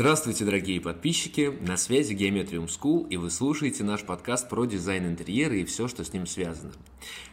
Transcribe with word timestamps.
Здравствуйте, 0.00 0.46
дорогие 0.46 0.80
подписчики! 0.80 1.52
На 1.60 1.76
связи 1.76 2.14
Geometrium 2.14 2.68
School, 2.68 3.06
и 3.10 3.18
вы 3.18 3.28
слушаете 3.28 3.84
наш 3.84 4.02
подкаст 4.02 4.48
про 4.48 4.64
дизайн 4.64 5.06
интерьера 5.06 5.54
и 5.54 5.66
все, 5.66 5.88
что 5.88 6.04
с 6.04 6.14
ним 6.14 6.26
связано. 6.26 6.72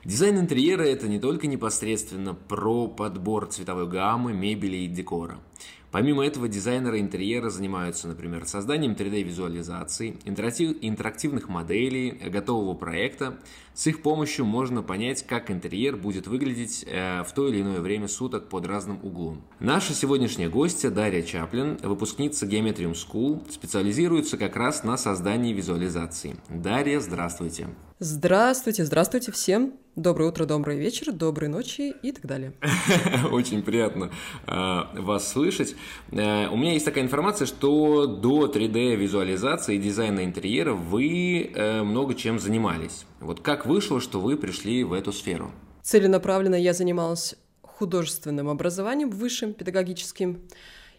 Дизайн 0.04 0.38
интерьера– 0.38 0.82
это 0.84 1.08
не 1.08 1.18
только 1.18 1.48
непосредственно 1.48 2.34
про 2.34 2.90
подбор 2.90 3.46
цветовой 3.46 3.88
гаммы, 3.88 4.34
мебели 4.34 4.76
и 4.76 4.88
декора– 4.88 5.40
Помимо 5.92 6.26
этого, 6.26 6.48
дизайнеры 6.48 7.00
интерьера 7.00 7.50
занимаются, 7.50 8.08
например, 8.08 8.46
созданием 8.46 8.94
3D-визуализаций, 8.94 10.18
интерактивных 10.26 11.48
моделей, 11.48 12.12
готового 12.12 12.74
проекта. 12.74 13.40
С 13.74 13.88
их 13.88 14.02
помощью 14.02 14.46
можно 14.46 14.84
понять, 14.84 15.26
как 15.26 15.50
интерьер 15.50 15.96
будет 15.96 16.28
выглядеть 16.28 16.84
э, 16.86 17.24
в 17.24 17.32
то 17.32 17.48
или 17.48 17.62
иное 17.62 17.80
время 17.80 18.08
суток 18.08 18.50
под 18.50 18.66
разным 18.66 19.00
углом. 19.04 19.42
Наша 19.60 19.94
сегодняшняя 19.94 20.50
гостья 20.50 20.90
Дарья 20.90 21.22
Чаплин, 21.22 21.78
выпускница 21.82 22.46
Geometrium 22.46 22.94
School, 22.94 23.50
специализируется 23.50 24.38
как 24.38 24.56
раз 24.56 24.84
на 24.84 24.98
создании 24.98 25.54
визуализаций. 25.54 26.36
Дарья, 26.50 27.00
здравствуйте! 27.00 27.68
Здравствуйте, 28.00 28.86
здравствуйте 28.86 29.32
всем. 29.32 29.74
Доброе 29.96 30.30
утро, 30.30 30.46
добрый 30.46 30.78
вечер, 30.78 31.12
доброй 31.12 31.50
ночи 31.50 31.96
и 32.04 32.12
так 32.12 32.28
далее. 32.28 32.54
Очень 33.32 33.64
приятно 33.64 34.12
э, 34.46 34.82
вас 35.02 35.28
слышать. 35.28 35.76
Э, 36.12 36.48
у 36.50 36.58
меня 36.58 36.74
есть 36.74 36.86
такая 36.86 37.04
информация, 37.04 37.48
что 37.48 38.06
до 38.06 38.46
3D-визуализации 38.46 39.78
и 39.78 39.80
дизайна 39.80 40.24
интерьера 40.26 40.74
вы 40.74 41.52
э, 41.52 41.82
много 41.82 42.14
чем 42.14 42.38
занимались. 42.38 43.08
Вот 43.20 43.42
как 43.42 43.66
вышло, 43.66 44.00
что 44.00 44.20
вы 44.20 44.38
пришли 44.38 44.84
в 44.84 44.94
эту 44.94 45.12
сферу? 45.12 45.52
Целенаправленно 45.82 46.54
я 46.54 46.74
занималась 46.74 47.34
художественным 47.64 48.48
образованием 48.50 49.10
высшим, 49.10 49.54
педагогическим. 49.56 50.44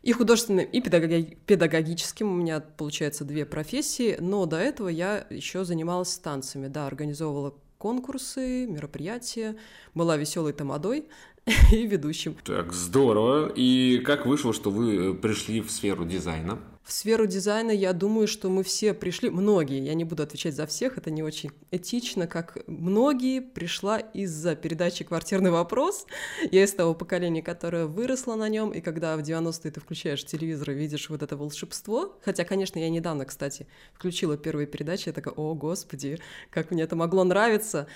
И 0.02 0.12
художественным, 0.12 0.64
и 0.64 0.80
педагогическим 0.80 2.30
у 2.30 2.34
меня, 2.34 2.60
получается, 2.60 3.24
две 3.24 3.44
профессии, 3.44 4.16
но 4.20 4.46
до 4.46 4.56
этого 4.56 4.88
я 4.88 5.26
еще 5.30 5.64
занималась 5.64 6.16
танцами, 6.18 6.68
да, 6.68 6.86
организовывала 6.86 7.54
конкурсы, 7.78 8.66
мероприятия, 8.66 9.56
была 9.94 10.16
веселой 10.16 10.52
тамадой 10.52 11.08
и 11.72 11.86
ведущим. 11.86 12.36
Так, 12.44 12.72
здорово. 12.72 13.52
И 13.54 13.98
как 13.98 14.26
вышло, 14.26 14.52
что 14.52 14.70
вы 14.70 15.14
пришли 15.14 15.60
в 15.60 15.70
сферу 15.70 16.04
дизайна? 16.04 16.58
В 16.88 16.92
сферу 16.92 17.26
дизайна, 17.26 17.70
я 17.70 17.92
думаю, 17.92 18.26
что 18.26 18.48
мы 18.48 18.62
все 18.62 18.94
пришли, 18.94 19.28
многие, 19.28 19.84
я 19.84 19.92
не 19.92 20.04
буду 20.04 20.22
отвечать 20.22 20.54
за 20.54 20.66
всех, 20.66 20.96
это 20.96 21.10
не 21.10 21.22
очень 21.22 21.50
этично, 21.70 22.26
как 22.26 22.56
многие 22.66 23.40
пришла 23.40 23.98
из-за 23.98 24.54
передачи 24.54 25.04
«Квартирный 25.04 25.50
вопрос». 25.50 26.06
Я 26.50 26.64
из 26.64 26.72
того 26.72 26.94
поколения, 26.94 27.42
которое 27.42 27.84
выросло 27.84 28.36
на 28.36 28.48
нем, 28.48 28.70
и 28.70 28.80
когда 28.80 29.18
в 29.18 29.20
90-е 29.20 29.70
ты 29.70 29.80
включаешь 29.80 30.24
телевизор 30.24 30.70
и 30.70 30.74
видишь 30.76 31.10
вот 31.10 31.22
это 31.22 31.36
волшебство, 31.36 32.16
хотя, 32.24 32.46
конечно, 32.46 32.78
я 32.78 32.88
недавно, 32.88 33.26
кстати, 33.26 33.66
включила 33.92 34.38
первые 34.38 34.66
передачи, 34.66 35.08
я 35.08 35.12
такая, 35.12 35.34
о, 35.34 35.52
господи, 35.52 36.18
как 36.48 36.70
мне 36.70 36.84
это 36.84 36.96
могло 36.96 37.22
нравиться. 37.22 37.86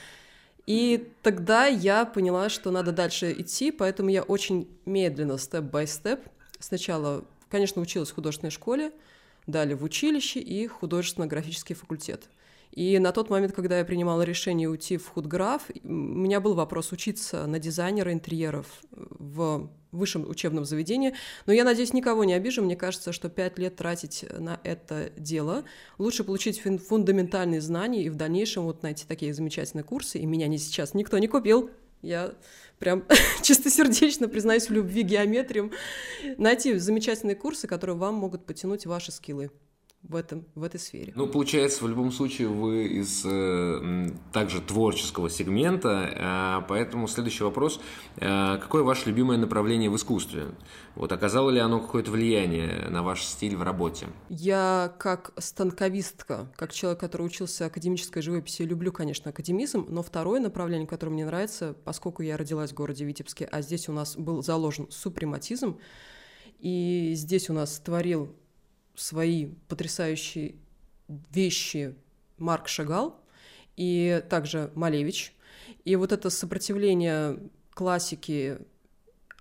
И 0.66 1.10
тогда 1.22 1.64
я 1.64 2.04
поняла, 2.04 2.50
что 2.50 2.70
надо 2.70 2.92
дальше 2.92 3.32
идти, 3.32 3.70
поэтому 3.70 4.10
я 4.10 4.22
очень 4.22 4.68
медленно, 4.84 5.38
степ-бай-степ, 5.38 6.20
сначала 6.58 7.24
Конечно, 7.52 7.82
училась 7.82 8.08
в 8.08 8.14
художественной 8.14 8.50
школе, 8.50 8.92
далее 9.46 9.76
в 9.76 9.84
училище 9.84 10.40
и 10.40 10.66
художественно-графический 10.66 11.74
факультет. 11.74 12.30
И 12.70 12.98
на 12.98 13.12
тот 13.12 13.28
момент, 13.28 13.52
когда 13.52 13.78
я 13.78 13.84
принимала 13.84 14.22
решение 14.22 14.70
уйти 14.70 14.96
в 14.96 15.06
худграф, 15.06 15.64
у 15.84 15.88
меня 15.92 16.40
был 16.40 16.54
вопрос 16.54 16.92
учиться 16.92 17.46
на 17.46 17.58
дизайнера 17.58 18.10
интерьеров 18.10 18.66
в 18.90 19.70
высшем 19.90 20.26
учебном 20.26 20.64
заведении. 20.64 21.12
Но 21.44 21.52
я 21.52 21.64
надеюсь, 21.64 21.92
никого 21.92 22.24
не 22.24 22.32
обижу. 22.32 22.62
Мне 22.62 22.74
кажется, 22.74 23.12
что 23.12 23.28
пять 23.28 23.58
лет 23.58 23.76
тратить 23.76 24.24
на 24.38 24.58
это 24.64 25.12
дело. 25.18 25.64
Лучше 25.98 26.24
получить 26.24 26.58
фундаментальные 26.62 27.60
знания 27.60 28.02
и 28.02 28.08
в 28.08 28.14
дальнейшем 28.14 28.62
вот 28.62 28.82
найти 28.82 29.04
такие 29.06 29.34
замечательные 29.34 29.84
курсы. 29.84 30.18
И 30.18 30.24
меня 30.24 30.48
не 30.48 30.56
сейчас 30.56 30.94
никто 30.94 31.18
не 31.18 31.28
купил. 31.28 31.70
Я 32.02 32.34
прям 32.78 33.04
чистосердечно 33.42 34.28
признаюсь 34.28 34.68
в 34.68 34.72
любви 34.72 35.02
геометриям. 35.02 35.72
Найти 36.36 36.76
замечательные 36.76 37.36
курсы, 37.36 37.66
которые 37.66 37.96
вам 37.96 38.14
могут 38.16 38.44
потянуть 38.44 38.86
ваши 38.86 39.12
скиллы 39.12 39.50
в, 40.02 40.16
этом, 40.16 40.44
в 40.54 40.64
этой 40.64 40.80
сфере. 40.80 41.12
Ну, 41.14 41.26
получается, 41.26 41.84
в 41.84 41.88
любом 41.88 42.10
случае 42.10 42.48
вы 42.48 42.86
из 42.86 43.22
э, 43.24 44.10
также 44.32 44.60
творческого 44.60 45.30
сегмента, 45.30 46.60
э, 46.62 46.66
поэтому 46.68 47.06
следующий 47.06 47.44
вопрос. 47.44 47.80
Э, 48.16 48.58
какое 48.58 48.82
ваше 48.82 49.08
любимое 49.08 49.38
направление 49.38 49.90
в 49.90 49.96
искусстве? 49.96 50.46
Вот 50.96 51.12
оказало 51.12 51.50
ли 51.50 51.60
оно 51.60 51.80
какое-то 51.80 52.10
влияние 52.10 52.88
на 52.90 53.02
ваш 53.02 53.22
стиль 53.24 53.56
в 53.56 53.62
работе? 53.62 54.08
Я 54.28 54.92
как 54.98 55.32
станковистка, 55.38 56.52
как 56.56 56.72
человек, 56.72 57.00
который 57.00 57.22
учился 57.24 57.66
академической 57.66 58.22
живописи, 58.22 58.62
люблю, 58.62 58.92
конечно, 58.92 59.30
академизм, 59.30 59.86
но 59.88 60.02
второе 60.02 60.40
направление, 60.40 60.88
которое 60.88 61.12
мне 61.12 61.24
нравится, 61.24 61.76
поскольку 61.84 62.22
я 62.22 62.36
родилась 62.36 62.72
в 62.72 62.74
городе 62.74 63.04
Витебске, 63.04 63.44
а 63.44 63.62
здесь 63.62 63.88
у 63.88 63.92
нас 63.92 64.16
был 64.16 64.42
заложен 64.42 64.90
супрематизм, 64.90 65.78
и 66.58 67.12
здесь 67.14 67.48
у 67.50 67.52
нас 67.52 67.78
творил 67.78 68.34
свои 68.94 69.46
потрясающие 69.68 70.54
вещи 71.30 71.94
Марк 72.38 72.68
Шагал 72.68 73.20
и 73.76 74.22
также 74.28 74.70
Малевич. 74.74 75.34
И 75.84 75.96
вот 75.96 76.12
это 76.12 76.30
сопротивление 76.30 77.38
классики, 77.74 78.58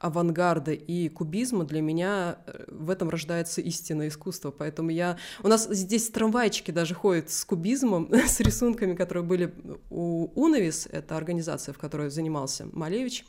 авангарда 0.01 0.71
и 0.71 1.09
кубизма 1.09 1.63
для 1.63 1.81
меня 1.81 2.39
э, 2.45 2.65
в 2.67 2.89
этом 2.89 3.09
рождается 3.09 3.61
истинное 3.61 4.07
искусство. 4.07 4.49
Поэтому 4.49 4.89
я... 4.89 5.17
У 5.43 5.47
нас 5.47 5.67
здесь 5.69 6.09
трамвайчики 6.09 6.71
даже 6.71 6.95
ходят 6.95 7.29
с 7.29 7.45
кубизмом, 7.45 8.11
с 8.13 8.39
рисунками, 8.39 8.95
которые 8.95 9.23
были 9.23 9.53
у 9.91 10.31
Унавис, 10.33 10.87
это 10.91 11.17
организация, 11.17 11.73
в 11.73 11.77
которой 11.77 12.09
занимался 12.09 12.67
Малевич, 12.71 13.25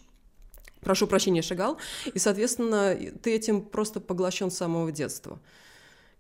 прошу 0.80 1.06
прощения, 1.06 1.42
Шагал, 1.42 1.76
и, 2.12 2.18
соответственно, 2.18 2.96
ты 3.22 3.34
этим 3.34 3.60
просто 3.62 4.00
поглощен 4.00 4.50
с 4.50 4.56
самого 4.56 4.90
детства 4.90 5.38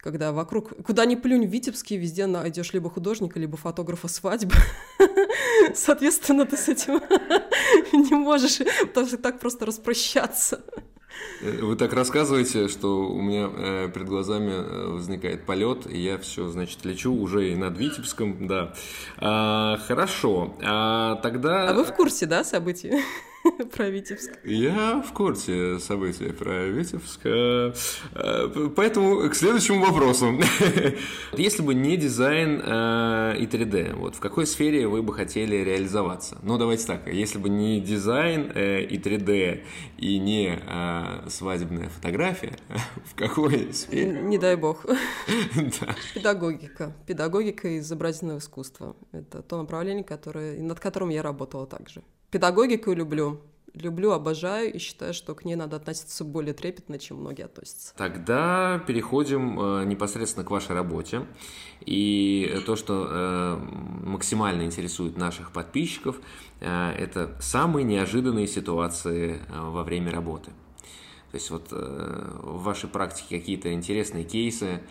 когда 0.02 0.32
вокруг, 0.32 0.72
куда 0.84 1.04
ни 1.04 1.14
плюнь 1.14 1.46
в 1.46 1.50
Витебске, 1.50 1.96
везде 1.96 2.26
найдешь 2.26 2.72
либо 2.72 2.90
художника, 2.90 3.38
либо 3.38 3.56
фотографа 3.56 4.08
свадьбы. 4.08 4.56
Соответственно, 5.74 6.44
ты 6.44 6.56
с 6.56 6.68
этим 6.68 6.94
не 7.92 8.16
можешь 8.16 8.58
так 9.22 9.38
просто 9.38 9.64
распрощаться. 9.64 10.64
Э, 11.40 11.62
вы 11.62 11.76
так 11.76 11.92
рассказываете, 11.92 12.66
что 12.66 13.06
у 13.08 13.22
меня 13.22 13.48
э, 13.54 13.90
перед 13.94 14.08
глазами 14.08 14.50
э, 14.50 14.86
возникает 14.88 15.46
полет, 15.46 15.86
и 15.86 16.00
я 16.00 16.18
все, 16.18 16.48
значит, 16.48 16.84
лечу 16.84 17.14
уже 17.14 17.52
и 17.52 17.54
над 17.54 17.78
Витебском, 17.78 18.48
да. 18.48 18.74
А, 19.18 19.78
хорошо, 19.86 20.56
а 20.62 21.16
тогда... 21.16 21.68
А 21.68 21.74
вы 21.74 21.84
в 21.84 21.94
курсе, 21.94 22.26
да, 22.26 22.42
событий? 22.42 22.92
про 23.72 23.88
Витебск. 23.88 24.32
Я 24.44 25.02
в 25.02 25.12
курсе 25.12 25.78
событий 25.78 26.32
про 26.32 26.66
Витебск. 26.66 27.20
Э, 27.24 27.72
поэтому 28.74 29.28
к 29.28 29.34
следующему 29.34 29.84
вопросу. 29.84 30.38
Если 31.32 31.62
бы 31.62 31.74
не 31.74 31.96
дизайн 31.96 32.62
э, 32.64 33.36
и 33.38 33.46
3D, 33.46 33.94
вот 33.94 34.16
в 34.16 34.20
какой 34.20 34.46
сфере 34.46 34.86
вы 34.86 35.02
бы 35.02 35.12
хотели 35.14 35.56
реализоваться? 35.56 36.38
Ну, 36.42 36.58
давайте 36.58 36.86
так. 36.86 37.12
Если 37.12 37.38
бы 37.38 37.48
не 37.48 37.80
дизайн 37.80 38.52
э, 38.54 38.82
и 38.82 38.98
3D 38.98 39.62
и 39.98 40.18
не 40.18 40.58
свадебная 41.28 41.88
фотография, 41.88 42.56
в 43.04 43.14
какой 43.14 43.72
сфере? 43.72 44.20
Не 44.22 44.38
дай 44.38 44.56
бог. 44.56 44.84
Да. 44.84 45.94
Педагогика. 46.14 46.92
Педагогика 47.06 47.78
изобразительного 47.78 48.38
искусства. 48.38 48.96
Это 49.12 49.42
то 49.42 49.58
направление, 49.60 50.04
которое, 50.04 50.60
над 50.60 50.80
которым 50.80 51.10
я 51.10 51.22
работала 51.22 51.66
также. 51.66 52.02
Педагогику 52.32 52.94
люблю. 52.94 53.42
Люблю, 53.74 54.12
обожаю 54.12 54.72
и 54.72 54.78
считаю, 54.78 55.12
что 55.12 55.34
к 55.34 55.44
ней 55.44 55.54
надо 55.54 55.76
относиться 55.76 56.24
более 56.24 56.54
трепетно, 56.54 56.98
чем 56.98 57.18
многие 57.18 57.44
относятся. 57.44 57.94
Тогда 57.94 58.82
переходим 58.86 59.60
э, 59.60 59.84
непосредственно 59.84 60.44
к 60.44 60.50
вашей 60.50 60.74
работе. 60.74 61.26
И 61.80 62.58
то, 62.64 62.74
что 62.76 63.06
э, 63.08 63.56
максимально 64.04 64.62
интересует 64.62 65.18
наших 65.18 65.52
подписчиков, 65.52 66.16
э, 66.60 66.92
это 66.92 67.36
самые 67.40 67.84
неожиданные 67.84 68.46
ситуации 68.46 69.38
э, 69.48 69.60
во 69.60 69.84
время 69.84 70.10
работы. 70.10 70.52
То 71.30 71.34
есть 71.34 71.50
вот 71.50 71.68
э, 71.70 72.38
в 72.42 72.62
вашей 72.62 72.88
практике 72.88 73.38
какие-то 73.38 73.74
интересные 73.74 74.24
кейсы, 74.24 74.82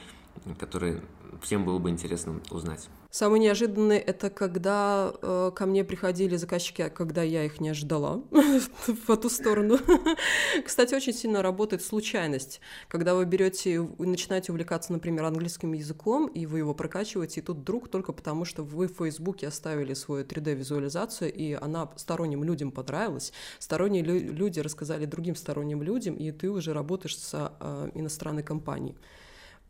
которые 0.60 1.02
всем 1.42 1.66
было 1.66 1.80
бы 1.80 1.90
интересно 1.90 2.40
узнать. 2.52 2.88
Самый 3.12 3.42
неожиданный— 3.42 3.98
это 4.00 4.30
когда 4.30 5.14
э, 5.22 5.52
ко 5.54 5.66
мне 5.66 5.84
приходили 5.84 6.38
заказчики, 6.38 6.88
когда 6.96 7.22
я 7.24 7.44
их 7.44 7.60
не 7.60 7.68
ожидала 7.68 8.24
в 8.32 9.10
эту 9.10 9.30
сторону. 9.30 9.78
Кстати, 10.66 10.96
очень 10.96 11.12
сильно 11.12 11.42
работает 11.42 11.84
случайность. 11.84 12.62
Когда 12.88 13.14
вы 13.14 13.26
берете 13.26 13.74
и 13.74 13.80
начинаете 14.06 14.54
увлекаться, 14.54 14.94
например, 14.94 15.26
английским 15.26 15.74
языком, 15.74 16.28
и 16.28 16.46
вы 16.46 16.60
его 16.60 16.74
прокачиваете, 16.74 17.42
и 17.42 17.44
тут 17.44 17.58
вдруг 17.58 17.90
только 17.90 18.14
потому, 18.14 18.46
что 18.46 18.64
вы 18.64 18.88
в 18.88 18.96
Фейсбуке 18.96 19.50
оставили 19.50 19.94
свою 19.94 20.24
3D-визуализацию, 20.24 21.34
и 21.34 21.52
она 21.52 21.92
сторонним 21.98 22.46
людям 22.46 22.72
понравилась, 22.72 23.34
сторонние 23.60 24.04
лю- 24.04 24.32
люди 24.32 24.62
рассказали 24.62 25.04
другим 25.04 25.36
сторонним 25.36 25.84
людям, 25.84 26.16
и 26.16 26.32
ты 26.32 26.50
уже 26.50 26.72
работаешь 26.72 27.18
с 27.18 27.34
э, 27.60 27.92
иностранной 27.94 28.44
компанией. 28.44 28.96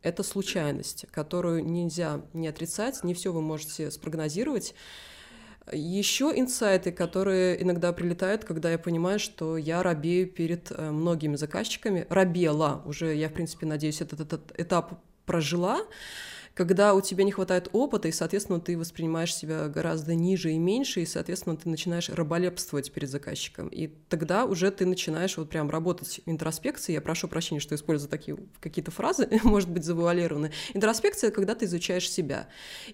Это 0.02 0.24
случайность, 0.24 1.06
которую 1.12 1.66
нельзя 1.66 2.22
не 2.34 2.48
отрицать, 2.48 3.04
не 3.04 3.14
все 3.14 3.32
вы 3.32 3.42
можете 3.42 3.92
спрогнозировать. 3.92 4.74
Еще 5.72 6.34
инсайты, 6.36 6.92
которые 6.92 7.62
иногда 7.62 7.94
прилетают, 7.94 8.44
когда 8.46 8.72
я 8.72 8.80
понимаю, 8.80 9.20
что 9.20 9.58
я 9.58 9.84
робею 9.84 10.28
перед 10.28 10.72
э, 10.72 10.90
многими 10.90 11.36
заказчиками. 11.36 12.08
Робела 12.10 12.82
уже, 12.86 13.16
я, 13.16 13.30
в 13.30 13.34
принципе, 13.34 13.68
надеюсь, 13.68 14.02
этот, 14.02 14.22
этот 14.22 14.60
этап 14.60 15.00
прожила 15.26 15.86
когда 16.54 16.94
у 16.94 17.02
тебя 17.02 17.24
не 17.24 17.32
хватает 17.32 17.70
опыта, 17.72 18.08
и, 18.08 18.12
соответственно, 18.12 18.60
ты 18.60 18.78
воспринимаешь 18.78 19.34
себя 19.34 19.68
гораздо 19.68 20.16
ниже 20.16 20.52
и 20.52 20.58
меньше, 20.58 21.02
и, 21.02 21.06
соответственно, 21.06 21.56
ты 21.56 21.70
начинаешь 21.70 22.10
раболепствовать 22.10 22.92
перед 22.92 23.10
заказчиком. 23.10 23.68
И 23.70 23.88
тогда 24.10 24.46
уже 24.46 24.70
ты 24.72 24.86
начинаешь 24.86 25.38
вот 25.38 25.50
прям 25.50 25.70
работать 25.70 26.22
в 26.26 26.30
интроспекции. 26.30 26.94
Я 26.94 27.02
прошу 27.02 27.28
прощения, 27.28 27.62
что 27.62 27.76
использую 27.76 28.10
такие 28.10 28.38
какие-то 28.60 28.92
фразы, 28.92 29.30
может 29.44 29.70
быть, 29.70 29.86
завуалированные. 29.86 30.52
Интроспекция— 30.74 31.32
когда 31.32 31.56
ты 31.56 31.66
изучаешь 31.66 32.10
себя. 32.10 32.48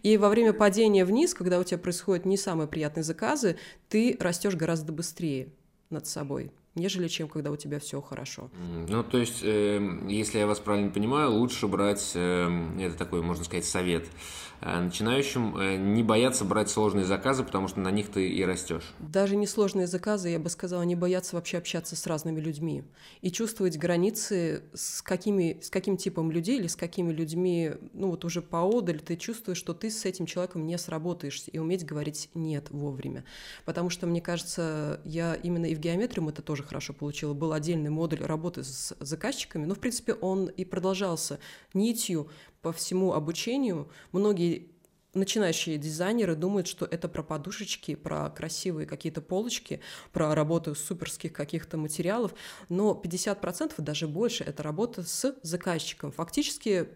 И 0.04 0.18
во 0.18 0.30
время 0.30 0.54
падения 0.54 1.06
вниз, 1.06 1.34
когда 1.34 1.60
у 1.60 1.64
тебя 1.64 1.80
происходят 1.80 2.26
не 2.26 2.38
самые 2.38 2.68
приятные 2.68 3.04
заказы, 3.04 3.58
ты 3.90 4.16
растешь 4.20 4.56
гораздо 4.56 4.92
быстрее 4.94 5.50
над 5.90 6.06
собой 6.06 6.52
нежели 6.78 7.08
чем 7.08 7.28
когда 7.28 7.52
у 7.52 7.58
тебя 7.58 7.80
все 7.80 8.02
хорошо. 8.02 8.50
Ну, 8.88 9.04
то 9.04 9.18
есть, 9.18 9.40
э, 9.44 9.80
если 10.08 10.40
я 10.40 10.48
вас 10.48 10.60
правильно 10.60 10.92
понимаю, 10.92 11.32
лучше 11.32 11.68
брать, 11.68 12.12
э, 12.16 12.70
это 12.80 12.98
такой, 12.98 13.22
можно 13.22 13.44
сказать, 13.44 13.66
совет 13.66 14.08
Э, 14.60 14.80
начинающим 14.80 15.56
э, 15.58 15.76
не 15.78 16.02
бояться 16.02 16.44
брать 16.44 16.70
сложные 16.70 17.06
заказы, 17.06 17.44
потому 17.44 17.68
что 17.68 17.80
на 17.80 17.92
них 17.92 18.10
ты 18.10 18.28
и 18.28 18.44
растешь. 18.44 18.94
Даже 19.00 19.36
не 19.36 19.46
сложные 19.46 19.86
заказы, 19.86 20.30
я 20.30 20.40
бы 20.40 20.50
сказала, 20.50 20.82
не 20.82 20.96
бояться 20.96 21.36
вообще 21.36 21.60
общаться 21.60 21.96
с 21.96 22.08
разными 22.08 22.40
людьми 22.40 22.84
и 23.22 23.30
чувствовать 23.30 23.78
границы, 23.78 24.64
с, 24.74 25.04
какими, 25.04 25.60
с 25.62 25.70
каким 25.70 25.96
типом 25.96 26.32
людей 26.32 26.58
или 26.58 26.68
с 26.68 26.76
какими 26.76 27.12
людьми, 27.12 27.74
ну 27.94 28.10
вот 28.10 28.26
уже 28.26 28.42
поодаль 28.42 29.00
ты 29.00 29.16
чувствуешь, 29.16 29.60
что 29.60 29.74
ты 29.74 29.92
с 29.92 30.06
этим 30.06 30.26
человеком 30.26 30.66
не 30.66 30.78
сработаешься 30.78 31.52
и 31.52 31.60
уметь 31.60 31.86
говорить 31.86 32.30
«нет» 32.34 32.72
вовремя. 32.72 33.26
Потому 33.64 33.92
что, 33.92 34.08
мне 34.08 34.22
кажется, 34.22 35.02
я 35.06 35.36
именно 35.36 35.66
и 35.66 35.76
в 35.76 35.80
геометрии 35.80 36.22
мы 36.22 36.32
это 36.32 36.42
тоже 36.42 36.64
хорошо 36.68 36.94
получила. 36.94 37.34
Был 37.34 37.54
отдельный 37.54 37.90
модуль 37.90 38.20
работы 38.20 38.64
с 38.64 38.96
заказчиками, 39.00 39.66
но, 39.66 39.74
в 39.74 39.80
принципе, 39.80 40.14
он 40.14 40.48
и 40.48 40.66
продолжался 40.66 41.40
нитью 41.74 42.30
по 42.62 42.72
всему 42.72 43.14
обучению 43.14 43.90
многие 44.12 44.70
начинающие 45.14 45.78
дизайнеры 45.78 46.36
думают, 46.36 46.68
что 46.68 46.86
это 46.86 47.08
про 47.08 47.24
подушечки, 47.24 47.96
про 47.96 48.30
красивые 48.30 48.86
какие-то 48.86 49.22
полочки, 49.22 49.82
про 50.12 50.36
работу 50.36 50.76
суперских 50.76 51.34
каких-то 51.34 51.78
материалов, 51.78 52.34
но 52.70 53.00
50% 53.02 53.74
даже 53.78 54.08
больше 54.08 54.44
это 54.44 54.64
работа 54.64 55.04
с 55.04 55.36
заказчиком. 55.44 56.12
Фактически 56.12 56.90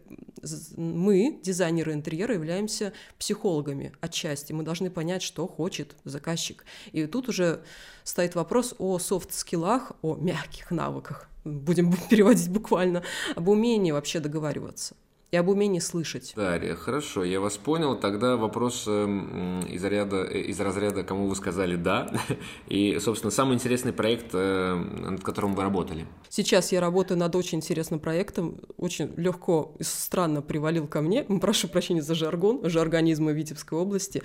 мы, 0.75 1.39
дизайнеры 1.43 1.93
интерьера, 1.93 2.33
являемся 2.33 2.93
психологами 3.17 3.93
отчасти. 4.01 4.53
Мы 4.53 4.63
должны 4.63 4.89
понять, 4.89 5.21
что 5.21 5.47
хочет 5.47 5.95
заказчик. 6.03 6.65
И 6.91 7.05
тут 7.05 7.29
уже 7.29 7.63
стоит 8.03 8.35
вопрос 8.35 8.75
о 8.77 8.99
софт-скиллах, 8.99 9.93
о 10.01 10.15
мягких 10.15 10.71
навыках, 10.71 11.29
будем 11.43 11.95
переводить 12.09 12.49
буквально, 12.49 13.03
об 13.35 13.47
умении 13.47 13.91
вообще 13.91 14.19
договариваться 14.19 14.95
и 15.31 15.37
об 15.37 15.47
умении 15.47 15.79
слышать. 15.79 16.33
Дарья, 16.35 16.75
хорошо, 16.75 17.23
я 17.23 17.39
вас 17.39 17.55
понял. 17.55 17.95
Тогда 17.95 18.35
вопрос 18.35 18.83
э, 18.85 19.05
из, 19.69 19.83
ряда, 19.85 20.27
э, 20.29 20.41
из 20.41 20.59
разряда, 20.59 21.03
кому 21.03 21.27
вы 21.27 21.35
сказали 21.37 21.77
«да». 21.77 22.11
И, 22.67 22.99
собственно, 22.99 23.31
самый 23.31 23.55
интересный 23.55 23.93
проект, 23.93 24.31
э, 24.33 24.75
над 24.75 25.23
которым 25.23 25.55
вы 25.55 25.63
работали. 25.63 26.05
Сейчас 26.27 26.73
я 26.73 26.81
работаю 26.81 27.17
над 27.17 27.33
очень 27.35 27.59
интересным 27.59 28.01
проектом. 28.01 28.59
Очень 28.75 29.13
легко 29.15 29.73
и 29.79 29.83
странно 29.83 30.41
привалил 30.41 30.87
ко 30.87 31.01
мне. 31.01 31.23
Прошу 31.23 31.69
прощения 31.69 32.01
за 32.01 32.13
жаргон, 32.13 32.69
жаргонизмы 32.69 33.31
Витебской 33.31 33.79
области. 33.79 34.21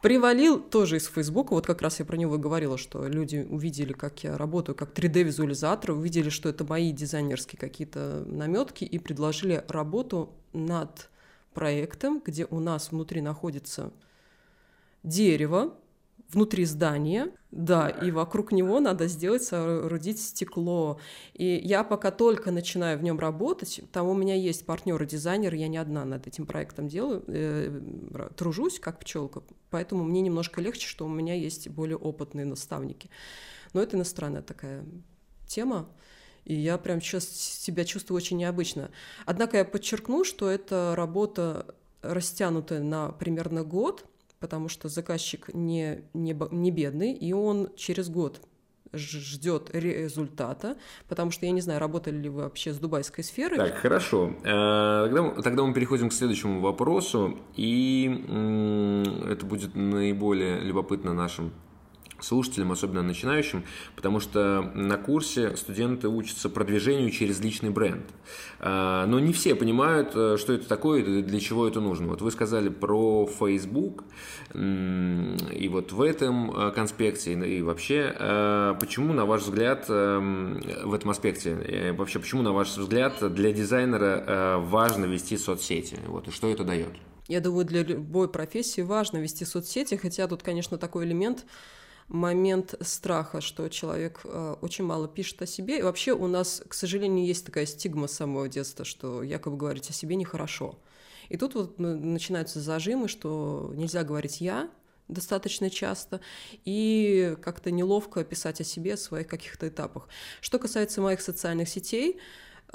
Привалил 0.00 0.58
тоже 0.58 0.96
из 0.96 1.06
Фейсбука, 1.08 1.52
вот 1.52 1.66
как 1.66 1.82
раз 1.82 1.98
я 1.98 2.06
про 2.06 2.16
него 2.16 2.38
говорила, 2.38 2.78
что 2.78 3.06
люди 3.06 3.46
увидели, 3.50 3.92
как 3.92 4.24
я 4.24 4.38
работаю 4.38 4.74
как 4.74 4.94
3D-визуализатор, 4.98 5.90
увидели, 5.90 6.30
что 6.30 6.48
это 6.48 6.64
мои 6.64 6.90
дизайнерские 6.90 7.58
какие-то 7.58 8.24
наметки 8.26 8.84
и 8.84 8.98
предложили 8.98 9.62
работу 9.68 10.32
над 10.54 11.10
проектом, 11.52 12.22
где 12.24 12.46
у 12.46 12.60
нас 12.60 12.92
внутри 12.92 13.20
находится 13.20 13.92
дерево, 15.02 15.74
внутри 16.32 16.64
здания, 16.64 17.32
да, 17.50 17.88
и 17.88 18.10
вокруг 18.10 18.52
него 18.52 18.80
надо 18.80 19.08
сделать, 19.08 19.42
соорудить 19.42 20.20
стекло. 20.20 21.00
И 21.34 21.60
я 21.64 21.82
пока 21.82 22.10
только 22.10 22.50
начинаю 22.50 22.98
в 22.98 23.02
нем 23.02 23.18
работать, 23.18 23.80
там 23.92 24.08
у 24.08 24.14
меня 24.14 24.34
есть 24.34 24.64
партнеры-дизайнеры, 24.66 25.56
я 25.56 25.68
не 25.68 25.78
одна 25.78 26.04
над 26.04 26.26
этим 26.26 26.46
проектом 26.46 26.88
делаю, 26.88 27.24
э, 27.26 28.28
тружусь 28.36 28.78
как 28.78 29.00
пчелка, 29.00 29.42
поэтому 29.70 30.04
мне 30.04 30.20
немножко 30.20 30.60
легче, 30.60 30.86
что 30.86 31.04
у 31.06 31.08
меня 31.08 31.34
есть 31.34 31.68
более 31.68 31.96
опытные 31.96 32.46
наставники. 32.46 33.10
Но 33.72 33.82
это 33.82 33.96
иностранная 33.96 34.42
такая 34.42 34.84
тема, 35.46 35.88
и 36.44 36.54
я 36.54 36.78
прям 36.78 37.00
сейчас 37.00 37.26
себя 37.28 37.84
чувствую 37.84 38.16
очень 38.16 38.38
необычно. 38.38 38.90
Однако 39.26 39.58
я 39.58 39.64
подчеркну, 39.64 40.24
что 40.24 40.48
это 40.48 40.94
работа 40.96 41.74
растянутая 42.02 42.80
на 42.80 43.10
примерно 43.12 43.62
год, 43.64 44.06
потому 44.40 44.68
что 44.68 44.88
заказчик 44.88 45.50
не, 45.54 46.02
не, 46.14 46.36
не 46.50 46.70
бедный, 46.70 47.12
и 47.12 47.32
он 47.32 47.70
через 47.76 48.08
год 48.08 48.40
ждет 48.92 49.70
результата, 49.72 50.76
потому 51.08 51.30
что 51.30 51.46
я 51.46 51.52
не 51.52 51.60
знаю, 51.60 51.78
работали 51.78 52.16
ли 52.16 52.28
вы 52.28 52.42
вообще 52.42 52.72
с 52.72 52.78
дубайской 52.78 53.22
сферой. 53.22 53.56
Так, 53.56 53.76
хорошо. 53.76 54.34
Э, 54.42 55.08
тогда, 55.08 55.42
тогда 55.42 55.62
мы 55.64 55.72
переходим 55.72 56.08
к 56.08 56.12
следующему 56.12 56.60
вопросу, 56.60 57.38
и 57.54 58.24
это 59.28 59.46
будет 59.46 59.76
наиболее 59.76 60.60
любопытно 60.60 61.14
нашим 61.14 61.52
слушателям, 62.22 62.72
особенно 62.72 63.02
начинающим, 63.02 63.64
потому 63.96 64.20
что 64.20 64.70
на 64.74 64.96
курсе 64.96 65.56
студенты 65.56 66.08
учатся 66.08 66.48
продвижению 66.48 67.10
через 67.10 67.40
личный 67.40 67.70
бренд. 67.70 68.04
А, 68.58 69.06
но 69.06 69.18
не 69.18 69.32
все 69.32 69.54
понимают, 69.54 70.12
э, 70.14 70.36
что 70.38 70.52
это 70.52 70.68
такое 70.68 71.02
и 71.02 71.22
для 71.22 71.40
чего 71.40 71.66
это 71.66 71.80
нужно. 71.80 72.08
Вот 72.08 72.22
вы 72.22 72.30
сказали 72.30 72.68
про 72.68 73.26
Facebook, 73.26 74.04
и 74.54 75.68
вот 75.70 75.92
в 75.92 76.02
этом 76.02 76.50
э, 76.50 76.72
конспекте, 76.72 77.32
и 77.32 77.62
вообще, 77.62 78.14
э, 78.18 78.74
почему, 78.78 79.12
на 79.12 79.24
ваш 79.24 79.42
взгляд, 79.42 79.88
в 79.88 80.94
этом 80.94 81.10
аспекте, 81.10 81.94
вообще, 81.96 82.18
почему, 82.18 82.42
на 82.42 82.52
ваш 82.52 82.76
взгляд, 82.76 83.32
для 83.34 83.52
дизайнера 83.52 84.58
важно 84.58 85.06
вести 85.06 85.36
соцсети? 85.36 85.98
Вот, 86.06 86.28
и 86.28 86.30
что 86.30 86.50
это 86.50 86.64
дает? 86.64 86.90
Я 87.28 87.40
думаю, 87.40 87.64
для 87.64 87.82
любой 87.82 88.28
профессии 88.28 88.80
важно 88.80 89.18
вести 89.18 89.44
соцсети, 89.44 89.94
хотя 89.94 90.26
тут, 90.26 90.42
конечно, 90.42 90.78
такой 90.78 91.04
элемент– 91.04 91.46
момент 92.10 92.74
страха, 92.80 93.40
что 93.40 93.68
человек 93.68 94.20
э, 94.24 94.56
очень 94.60 94.84
мало 94.84 95.08
пишет 95.08 95.40
о 95.42 95.46
себе. 95.46 95.78
И 95.78 95.82
вообще 95.82 96.12
у 96.12 96.26
нас, 96.26 96.62
к 96.68 96.74
сожалению, 96.74 97.24
есть 97.24 97.46
такая 97.46 97.66
стигма 97.66 98.08
с 98.08 98.12
самого 98.12 98.48
детства, 98.48 98.84
что 98.84 99.22
якобы 99.22 99.56
говорить 99.56 99.88
о 99.88 99.92
себе 99.92 100.16
нехорошо. 100.16 100.78
И 101.28 101.36
тут 101.36 101.54
вот 101.54 101.78
начинаются 101.78 102.60
зажимы, 102.60 103.06
что 103.06 103.72
нельзя 103.76 104.02
говорить 104.02 104.40
«я», 104.40 104.68
достаточно 105.06 105.70
часто, 105.70 106.20
и 106.64 107.36
как-то 107.42 107.70
неловко 107.70 108.24
писать 108.24 108.60
о 108.60 108.64
себе, 108.64 108.94
о 108.94 108.96
своих 108.96 109.28
каких-то 109.28 109.68
этапах. 109.68 110.08
Что 110.40 110.58
касается 110.58 111.00
моих 111.00 111.20
социальных 111.20 111.68
сетей, 111.68 112.18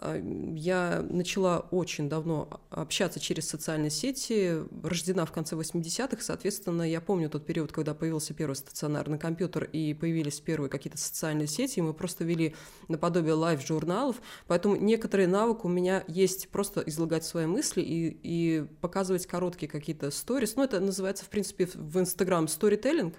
я 0.02 1.06
начала 1.10 1.60
очень 1.72 2.10
давно 2.10 2.62
общаться 2.70 3.20
через 3.20 3.48
социальные 3.48 3.92
сети, 3.92 4.58
рождена 4.84 5.26
в 5.26 5.32
конце 5.32 5.56
80-х, 5.56 6.22
соответственно, 6.22 6.82
я 6.84 7.00
помню 7.00 7.30
тот 7.30 7.46
период, 7.46 7.72
когда 7.72 7.94
появился 7.94 8.34
первый 8.34 8.56
стационарный 8.56 9.18
компьютер 9.18 9.64
и 9.64 9.94
появились 9.94 10.42
первые 10.42 10.70
какие-то 10.70 10.98
социальные 10.98 11.48
сети, 11.48 11.80
и 11.80 11.82
мы 11.82 11.94
просто 11.94 12.26
вели 12.26 12.56
наподобие 12.90 13.34
live-журналов, 13.34 14.18
поэтому 14.48 14.76
некоторый 14.76 15.28
навык 15.28 15.64
у 15.64 15.70
меня 15.70 16.04
есть 16.08 16.50
просто 16.50 16.82
излагать 16.82 17.24
свои 17.24 17.46
мысли 17.46 17.82
и, 17.82 18.20
и 18.24 18.66
показывать 18.82 19.26
короткие 19.26 19.70
какие-то 19.70 20.12
сторис, 20.12 20.56
ну, 20.58 20.64
это 20.64 20.80
называется, 20.82 21.24
в 21.24 21.30
принципе, 21.30 21.70
в 21.74 22.00
Инстаграм 22.00 22.48
сторителлинг, 22.50 23.16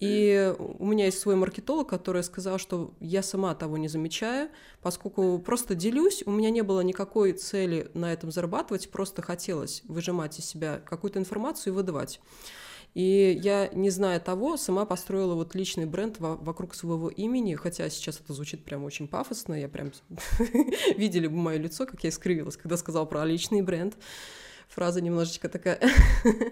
и 0.00 0.54
у 0.58 0.86
меня 0.86 1.06
есть 1.06 1.18
свой 1.18 1.36
маркетолог, 1.36 1.88
который 1.88 2.22
сказал, 2.22 2.58
что 2.58 2.94
я 2.98 3.22
сама 3.22 3.54
того 3.54 3.76
не 3.76 3.88
замечаю, 3.88 4.48
поскольку 4.80 5.38
просто 5.38 5.74
делюсь 5.74 5.97
делюсь, 5.98 6.22
у 6.26 6.30
меня 6.30 6.50
не 6.50 6.62
было 6.62 6.80
никакой 6.80 7.32
цели 7.32 7.90
на 7.94 8.12
этом 8.12 8.30
зарабатывать, 8.30 8.90
просто 8.90 9.20
хотелось 9.20 9.82
выжимать 9.84 10.38
из 10.38 10.44
себя 10.44 10.80
какую-то 10.84 11.18
информацию 11.18 11.72
и 11.72 11.76
выдавать. 11.76 12.20
И 12.94 13.38
я, 13.42 13.68
не 13.68 13.90
зная 13.90 14.18
того, 14.20 14.56
сама 14.56 14.86
построила 14.86 15.34
вот 15.34 15.54
личный 15.54 15.86
бренд 15.86 16.16
вокруг 16.20 16.74
своего 16.74 17.08
имени, 17.10 17.54
хотя 17.54 17.88
сейчас 17.90 18.20
это 18.20 18.32
звучит 18.32 18.64
прям 18.64 18.84
очень 18.84 19.08
пафосно, 19.08 19.54
я 19.54 19.68
прям... 19.68 19.92
Видели 20.96 21.26
бы 21.26 21.36
мое 21.36 21.58
лицо, 21.58 21.84
как 21.84 22.02
я 22.04 22.10
искривилась, 22.10 22.56
когда 22.56 22.76
сказала 22.76 23.04
про 23.04 23.24
личный 23.24 23.62
бренд. 23.62 23.96
Фраза 24.68 25.00
немножечко 25.00 25.48
такая 25.48 25.80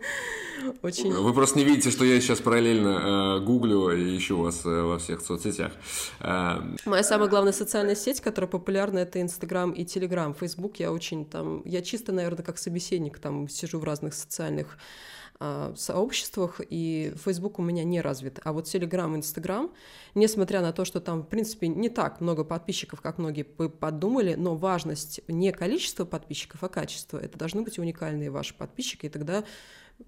очень... 0.82 1.12
Вы 1.12 1.32
просто 1.32 1.58
не 1.58 1.64
видите, 1.64 1.90
что 1.90 2.04
я 2.04 2.20
сейчас 2.20 2.40
параллельно 2.40 3.38
э, 3.38 3.44
гуглю 3.44 3.90
и 3.90 4.16
ищу 4.16 4.38
вас 4.38 4.64
э, 4.64 4.82
во 4.82 4.98
всех 4.98 5.20
соцсетях. 5.20 5.72
Э... 6.20 6.60
Моя 6.84 7.02
самая 7.02 7.28
главная 7.28 7.52
социальная 7.52 7.94
сеть, 7.94 8.20
которая 8.20 8.50
популярна, 8.50 8.98
это 8.98 9.20
Инстаграм 9.20 9.70
и 9.72 9.84
Телеграм. 9.84 10.34
Фейсбук 10.34 10.76
я 10.76 10.92
очень 10.92 11.24
там... 11.24 11.62
Я 11.64 11.82
чисто, 11.82 12.12
наверное, 12.12 12.44
как 12.44 12.58
собеседник 12.58 13.18
там 13.18 13.48
сижу 13.48 13.78
в 13.78 13.84
разных 13.84 14.14
социальных 14.14 14.78
а, 15.38 15.74
сообществах, 15.76 16.62
и 16.66 17.12
Facebook 17.22 17.58
у 17.58 17.62
меня 17.62 17.84
не 17.84 18.00
развит. 18.00 18.40
А 18.44 18.52
вот 18.52 18.64
Telegram, 18.66 19.14
Instagram, 19.14 19.70
несмотря 20.14 20.62
на 20.62 20.72
то, 20.72 20.86
что 20.86 20.98
там, 20.98 21.22
в 21.22 21.28
принципе, 21.28 21.68
не 21.68 21.90
так 21.90 22.22
много 22.22 22.42
подписчиков, 22.42 23.02
как 23.02 23.18
многие 23.18 23.42
подумали, 23.42 24.34
но 24.34 24.54
важность 24.56 25.20
не 25.28 25.52
количество 25.52 26.06
подписчиков, 26.06 26.64
а 26.64 26.68
качество. 26.68 27.18
Это 27.18 27.36
должны 27.36 27.60
быть 27.62 27.78
уникальные 27.78 28.05
ваши 28.30 28.54
подписчики, 28.54 29.06
и 29.06 29.10
тогда 29.10 29.44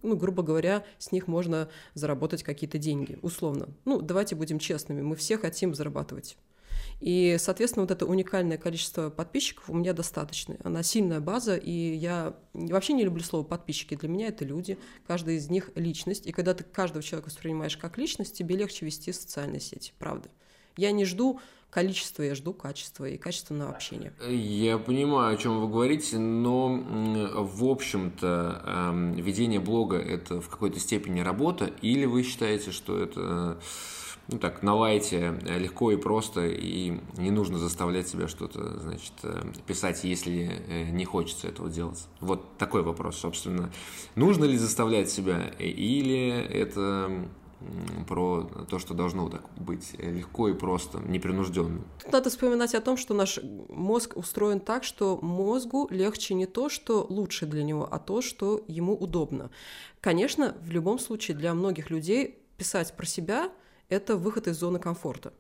ну, 0.03 0.17
грубо 0.17 0.43
говоря, 0.43 0.85
с 0.99 1.13
них 1.13 1.29
можно 1.29 1.69
заработать 1.95 2.43
какие-то 2.43 2.79
деньги, 2.79 3.19
условно. 3.23 3.69
Ну, 3.85 4.01
давайте 4.01 4.35
будем 4.35 4.59
честными, 4.59 5.01
мы 5.01 5.17
все 5.17 5.39
хотим 5.39 5.75
зарабатывать. 5.75 6.37
И, 7.01 7.37
соответственно, 7.39 7.85
вот 7.85 7.93
это 7.93 8.07
уникальное 8.07 8.59
количество 8.59 9.09
подписчиков 9.09 9.71
у 9.71 9.75
меня 9.75 9.93
достаточно. 9.93 10.57
Она 10.65 10.83
сильная 10.83 11.21
база, 11.21 11.57
и 11.57 11.95
я 11.95 12.37
вообще 12.53 12.93
не 12.93 13.05
люблю 13.05 13.23
слово 13.23 13.45
подписчики. 13.45 13.95
Для 13.95 14.09
меня 14.09 14.29
это 14.29 14.45
люди, 14.45 14.79
каждый 15.07 15.37
из 15.37 15.49
них 15.49 15.71
личность. 15.77 16.27
И 16.27 16.33
когда 16.33 16.55
ты 16.55 16.65
каждого 16.65 17.03
человека 17.03 17.29
воспринимаешь 17.29 17.77
как 17.77 17.99
личность, 17.99 18.37
тебе 18.37 18.57
легче 18.57 18.85
вести 18.85 19.13
социальные 19.13 19.61
сети, 19.61 19.93
правда. 19.99 20.29
Я 20.79 20.93
не 20.93 21.05
жду 21.05 21.41
количества, 21.71 22.23
я 22.23 22.37
жду 22.37 22.55
качества 22.55 23.05
и 23.05 23.19
качественного 23.19 23.73
общения. 23.73 24.13
Я 24.31 24.79
понимаю, 24.79 25.35
о 25.35 25.37
чем 25.37 25.61
вы 25.61 25.69
говорите, 25.69 26.19
но 26.19 26.69
в 26.69 27.65
общем-то 27.65 28.63
эм, 28.65 29.13
ведение 29.15 29.59
блога 29.59 29.97
это 29.97 30.41
в 30.41 30.49
какой-то 30.49 30.79
степени 30.79 31.19
работа, 31.19 31.67
или 31.83 32.07
вы 32.07 32.23
считаете, 32.23 32.71
что 32.71 32.97
это 32.97 33.59
ну 34.29 34.39
так, 34.39 34.63
на 34.63 34.75
лайте, 34.75 35.39
э, 35.43 35.59
легко 35.59 35.91
и 35.91 35.97
просто, 35.97 36.47
и 36.47 37.01
не 37.17 37.31
нужно 37.31 37.59
заставлять 37.59 38.09
себя 38.09 38.29
что-то, 38.29 38.79
значит, 38.79 39.13
э, 39.23 39.43
писать, 39.67 40.05
если 40.05 40.63
э, 40.69 40.91
не 40.91 41.07
хочется 41.07 41.49
этого 41.49 41.71
делать. 41.71 42.07
Вот 42.21 42.57
такой 42.59 42.83
вопрос, 42.83 43.17
собственно. 43.17 43.73
Нужно 44.15 44.45
ли 44.45 44.59
заставлять 44.59 45.11
себя, 45.11 45.51
или 45.59 46.29
это 46.29 47.27
про 48.07 48.45
то, 48.69 48.79
что 48.79 48.95
должно 48.95 49.29
так 49.29 49.43
быть 49.57 49.95
легко 49.99 50.49
и 50.49 50.55
просто, 50.55 50.99
непринужденно. 51.01 51.83
Тут 52.03 52.13
надо 52.13 52.31
вспоминать 52.31 52.75
о 52.75 52.81
том, 52.81 52.97
что 52.97 53.15
наш 53.15 53.41
мозг 53.69 54.17
устроен 54.17 54.61
так, 54.61 54.85
что 54.85 55.19
мозгу 55.21 55.89
легче 55.91 56.35
не 56.35 56.47
то, 56.47 56.69
что 56.69 57.07
лучше 57.09 57.47
для 57.47 57.65
него, 57.65 57.89
а 57.91 57.99
то, 57.99 58.23
что 58.23 58.65
ему 58.69 58.95
удобно. 58.95 59.51
Конечно, 60.01 60.55
в 60.63 60.71
любом 60.71 60.99
случае 60.99 61.37
для 61.37 61.55
многих 61.55 61.91
людей 61.91 62.39
писать 62.57 62.97
про 62.97 63.07
себя– 63.07 63.51
это 63.89 64.17
выход 64.17 64.49
из 64.49 64.59
зоны 64.59 64.79
комфорта. 64.79 65.33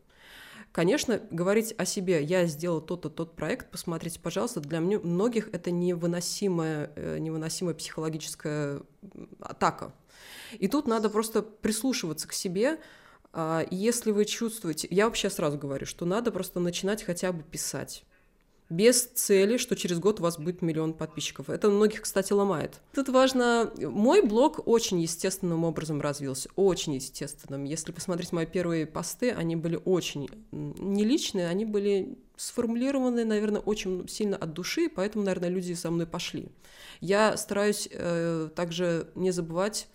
Конечно, 0.79 1.21
говорить 1.33 1.75
о 1.77 1.85
себе, 1.85 2.23
я 2.23 2.47
сделал 2.47 2.81
тот-то, 2.81 3.11
тот 3.11 3.35
проект, 3.35 3.69
посмотрите, 3.69 4.21
пожалуйста, 4.21 4.61
для 4.61 4.81
многих 4.81 5.49
это 5.53 5.73
невыносимая, 5.73 6.93
э, 6.95 7.19
невыносимая 7.19 7.75
психологическая 7.75 8.83
атака. 9.41 9.93
И 10.53 10.69
тут 10.69 10.87
надо 10.87 11.11
просто 11.11 11.43
прислушиваться 11.43 12.29
к 12.29 12.33
себе, 12.33 12.79
а, 13.33 13.67
если 13.73 14.13
вы 14.13 14.25
чувствуете, 14.25 14.87
я 14.89 15.07
вообще 15.07 15.31
сразу 15.31 15.59
говорю, 15.59 15.85
что 15.85 16.05
надо 16.07 16.31
просто 16.31 16.61
начинать 16.61 17.03
хотя 17.03 17.33
бы 17.33 17.43
писать 17.43 18.05
без 18.71 19.07
цели, 19.07 19.57
что 19.57 19.77
через 19.77 19.99
год 19.99 20.21
у 20.21 20.23
вас 20.23 20.39
будет 20.39 20.61
миллион 20.61 20.93
подписчиков. 20.93 21.49
Это 21.49 21.71
многих, 21.71 22.03
кстати, 22.03 22.33
ломает. 22.33 22.81
Тут 22.95 23.09
важно... 23.09 23.73
Мой 23.79 24.23
блог 24.23 24.67
очень 24.67 25.01
естественным 25.01 25.65
образом 25.65 26.01
развился. 26.01 26.51
Очень 26.55 26.97
естественным. 26.97 27.65
Если 27.65 27.93
посмотреть 27.93 28.33
мои 28.33 28.47
первые 28.47 28.87
посты, 28.87 29.31
они 29.31 29.57
были 29.57 29.81
очень 29.85 30.29
не 30.53 31.05
личные, 31.05 31.49
они 31.49 31.65
были 31.65 32.19
сформулированы, 32.37 33.25
наверное, 33.25 33.61
очень 33.61 34.07
сильно 34.09 34.37
от 34.37 34.53
души, 34.53 34.91
поэтому, 34.95 35.25
наверное, 35.25 35.49
люди 35.49 35.73
со 35.73 35.91
мной 35.91 36.07
пошли. 36.07 36.49
Я 37.01 37.37
стараюсь 37.37 37.89
э, 37.91 38.49
также 38.55 39.11
не 39.15 39.31
забывать... 39.31 39.89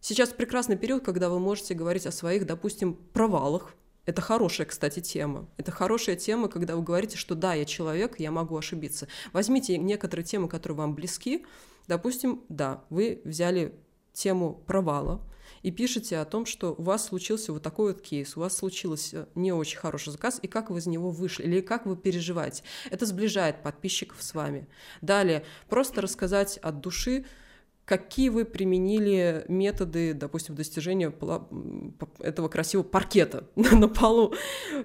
Сейчас 0.00 0.28
прекрасный 0.28 0.76
период, 0.76 1.02
когда 1.02 1.30
вы 1.30 1.38
можете 1.40 1.72
говорить 1.72 2.06
о 2.06 2.12
своих, 2.12 2.44
допустим, 2.44 2.92
провалах, 2.92 3.74
это 4.06 4.20
хорошая, 4.20 4.66
кстати, 4.66 5.00
тема. 5.00 5.48
Это 5.56 5.70
хорошая 5.70 6.16
тема, 6.16 6.48
когда 6.48 6.76
вы 6.76 6.82
говорите, 6.82 7.16
что 7.16 7.34
да, 7.34 7.54
я 7.54 7.64
человек, 7.64 8.18
я 8.18 8.30
могу 8.30 8.56
ошибиться. 8.56 9.08
Возьмите 9.32 9.78
некоторые 9.78 10.24
темы, 10.24 10.48
которые 10.48 10.76
вам 10.78 10.94
близки. 10.94 11.44
Допустим, 11.86 12.42
да, 12.48 12.84
вы 12.90 13.20
взяли 13.24 13.74
тему 14.12 14.62
провала 14.66 15.20
и 15.62 15.70
пишете 15.70 16.18
о 16.18 16.24
том, 16.24 16.46
что 16.46 16.74
у 16.76 16.82
вас 16.82 17.06
случился 17.06 17.52
вот 17.52 17.62
такой 17.62 17.92
вот 17.92 18.02
кейс, 18.02 18.36
у 18.36 18.40
вас 18.40 18.56
случился 18.56 19.28
не 19.34 19.52
очень 19.52 19.78
хороший 19.78 20.12
заказ, 20.12 20.38
и 20.42 20.46
как 20.46 20.70
вы 20.70 20.78
из 20.78 20.86
него 20.86 21.10
вышли, 21.10 21.44
или 21.44 21.60
как 21.60 21.86
вы 21.86 21.96
переживаете. 21.96 22.62
Это 22.90 23.06
сближает 23.06 23.62
подписчиков 23.62 24.22
с 24.22 24.34
вами. 24.34 24.68
Далее, 25.00 25.44
просто 25.68 26.00
рассказать 26.02 26.58
от 26.58 26.80
души, 26.80 27.24
какие 27.84 28.30
вы 28.30 28.44
применили 28.44 29.44
методы, 29.48 30.14
допустим, 30.14 30.54
достижения 30.54 31.12
этого 32.20 32.48
красивого 32.48 32.86
паркета 32.86 33.44
на 33.56 33.88
полу. 33.88 34.34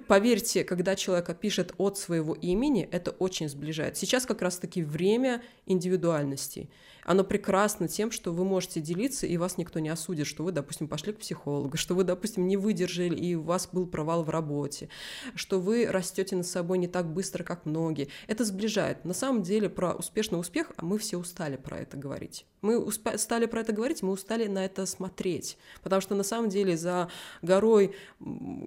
Поверьте, 0.07 0.63
когда 0.63 0.95
человек 0.95 1.37
пишет 1.39 1.73
от 1.77 1.97
своего 1.97 2.33
имени, 2.33 2.87
это 2.91 3.11
очень 3.11 3.49
сближает. 3.49 3.97
Сейчас 3.97 4.25
как 4.25 4.41
раз-таки 4.41 4.83
время 4.83 5.41
индивидуальности 5.65 6.69
оно 7.09 7.23
прекрасно 7.23 7.87
тем, 7.87 8.11
что 8.11 8.31
вы 8.31 8.45
можете 8.45 8.81
делиться, 8.81 9.25
и 9.25 9.35
вас 9.37 9.57
никто 9.57 9.79
не 9.79 9.89
осудит, 9.89 10.27
что 10.27 10.43
вы, 10.43 10.51
допустим, 10.51 10.87
пошли 10.87 11.11
к 11.11 11.17
психологу, 11.17 11.75
что 11.75 11.95
вы, 11.95 12.03
допустим, 12.03 12.47
не 12.47 12.55
выдержали, 12.55 13.15
и 13.15 13.33
у 13.33 13.41
вас 13.41 13.67
был 13.71 13.87
провал 13.87 14.23
в 14.23 14.29
работе, 14.29 14.89
что 15.33 15.59
вы 15.59 15.87
растете 15.87 16.35
над 16.35 16.45
собой 16.45 16.77
не 16.77 16.87
так 16.87 17.11
быстро, 17.11 17.43
как 17.43 17.65
многие. 17.65 18.09
Это 18.27 18.45
сближает. 18.45 19.05
На 19.05 19.15
самом 19.15 19.41
деле 19.41 19.69
про 19.69 19.93
успешный 19.93 20.39
успех 20.39 20.71
а 20.77 20.85
мы 20.85 20.99
все 20.99 21.17
устали 21.17 21.57
про 21.57 21.79
это 21.79 21.97
говорить. 21.97 22.45
Мы 22.61 22.77
устали 22.77 23.47
про 23.47 23.61
это 23.61 23.73
говорить, 23.73 24.03
мы 24.03 24.11
устали 24.11 24.45
на 24.45 24.63
это 24.63 24.85
смотреть. 24.85 25.57
Потому 25.81 26.03
что 26.03 26.13
на 26.13 26.23
самом 26.23 26.49
деле 26.49 26.77
за 26.77 27.09
горой 27.41 27.95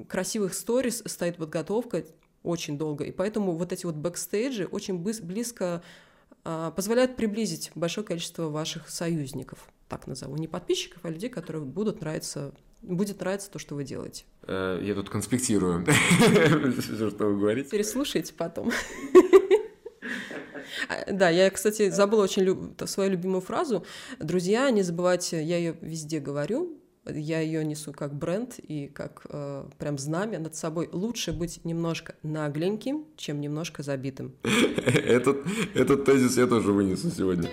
красивых 0.08 0.54
сторис 0.54 1.00
стоит 1.06 1.36
подготовка 1.36 2.04
очень 2.42 2.76
долго. 2.76 3.04
И 3.04 3.12
поэтому 3.12 3.52
вот 3.52 3.72
эти 3.72 3.86
вот 3.86 3.94
бэкстейджи 3.94 4.66
очень 4.66 4.98
близко 4.98 5.84
позволяют 6.42 7.16
приблизить 7.16 7.70
большое 7.74 8.06
количество 8.06 8.48
ваших 8.48 8.88
союзников, 8.90 9.68
так 9.88 10.06
назову, 10.06 10.36
не 10.36 10.48
подписчиков, 10.48 11.04
а 11.04 11.10
людей, 11.10 11.30
которые 11.30 11.64
будут 11.64 12.00
нравиться 12.00 12.52
будет 12.82 13.20
нравиться 13.20 13.50
то, 13.50 13.58
что 13.58 13.74
вы 13.74 13.84
делаете. 13.84 14.24
Э, 14.42 14.80
я 14.82 14.94
тут 14.94 15.08
конспектирую, 15.08 15.86
что 16.80 17.26
вы 17.26 17.38
говорите. 17.38 17.70
Переслушайте 17.70 18.34
потом. 18.34 18.72
А, 20.88 21.12
да, 21.12 21.28
я, 21.30 21.50
кстати, 21.50 21.90
забыла 21.90 22.24
очень 22.24 22.74
свою 22.86 23.10
любимую 23.10 23.40
фразу. 23.40 23.84
Друзья, 24.18 24.70
не 24.70 24.82
забывайте, 24.82 25.42
я 25.42 25.56
ее 25.58 25.76
везде 25.80 26.18
говорю, 26.18 26.81
я 27.06 27.40
ее 27.40 27.64
несу 27.64 27.92
как 27.92 28.14
бренд 28.14 28.58
и 28.58 28.86
как 28.86 29.26
э, 29.28 29.64
прям 29.78 29.98
знамя 29.98 30.38
над 30.38 30.54
собой. 30.54 30.88
Лучше 30.92 31.32
быть 31.32 31.64
немножко 31.64 32.14
нагленьким, 32.22 33.06
чем 33.16 33.40
немножко 33.40 33.82
забитым. 33.82 34.34
Этот, 34.44 35.38
этот 35.74 36.04
тезис 36.04 36.36
я 36.36 36.46
тоже 36.46 36.72
вынесу 36.72 37.10
сегодня. 37.10 37.50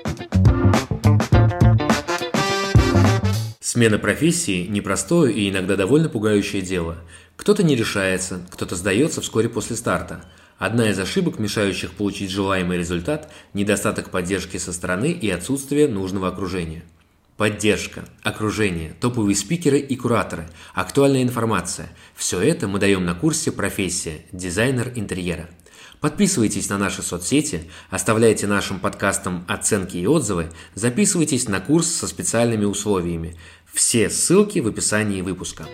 Смена 3.60 4.00
профессии– 4.00 4.68
непростое 4.70 5.34
и 5.34 5.50
иногда 5.50 5.76
довольно 5.76 6.10
пугающее 6.10 6.62
дело. 6.62 6.98
Кто-то 7.36 7.64
не 7.64 7.76
решается, 7.76 8.42
кто-то 8.52 8.76
сдается 8.76 9.22
вскоре 9.22 9.48
после 9.48 9.76
старта. 9.76 10.26
Одна 10.58 10.90
из 10.90 11.00
ошибок, 11.00 11.40
мешающих 11.40 11.94
получить 11.94 12.32
желаемый 12.32 12.78
результат– 12.78 13.32
недостаток 13.54 14.10
поддержки 14.10 14.58
со 14.58 14.74
стороны 14.74 15.12
и 15.12 15.30
отсутствие 15.30 15.88
нужного 15.88 16.28
окружения– 16.28 16.84
Поддержка, 17.40 18.04
окружение, 18.22 18.94
топовые 19.00 19.34
спикеры 19.34 19.80
и 19.80 19.96
кураторы, 19.96 20.50
актуальная 20.74 21.24
информация– 21.24 21.90
все 22.14 22.42
это 22.42 22.68
мы 22.68 22.80
даем 22.80 23.06
на 23.06 23.16
курсе 23.16 23.54
«Профессия. 23.54 24.26
Дизайнер 24.34 24.92
интерьера». 24.96 25.50
Подписывайтесь 26.02 26.68
на 26.68 26.78
наши 26.78 27.02
соцсети, 27.02 27.72
оставляйте 27.90 28.46
нашим 28.46 28.78
подкастам 28.78 29.46
оценки 29.48 29.96
и 29.96 30.06
отзывы, 30.06 30.52
записывайтесь 30.76 31.48
на 31.48 31.62
курс 31.62 31.88
со 31.88 32.10
специальными 32.10 32.66
условиями. 32.66 33.38
Все 33.72 34.10
ссылки 34.10 34.60
в 34.60 34.68
описании 34.68 35.22
выпуска. 35.22 35.66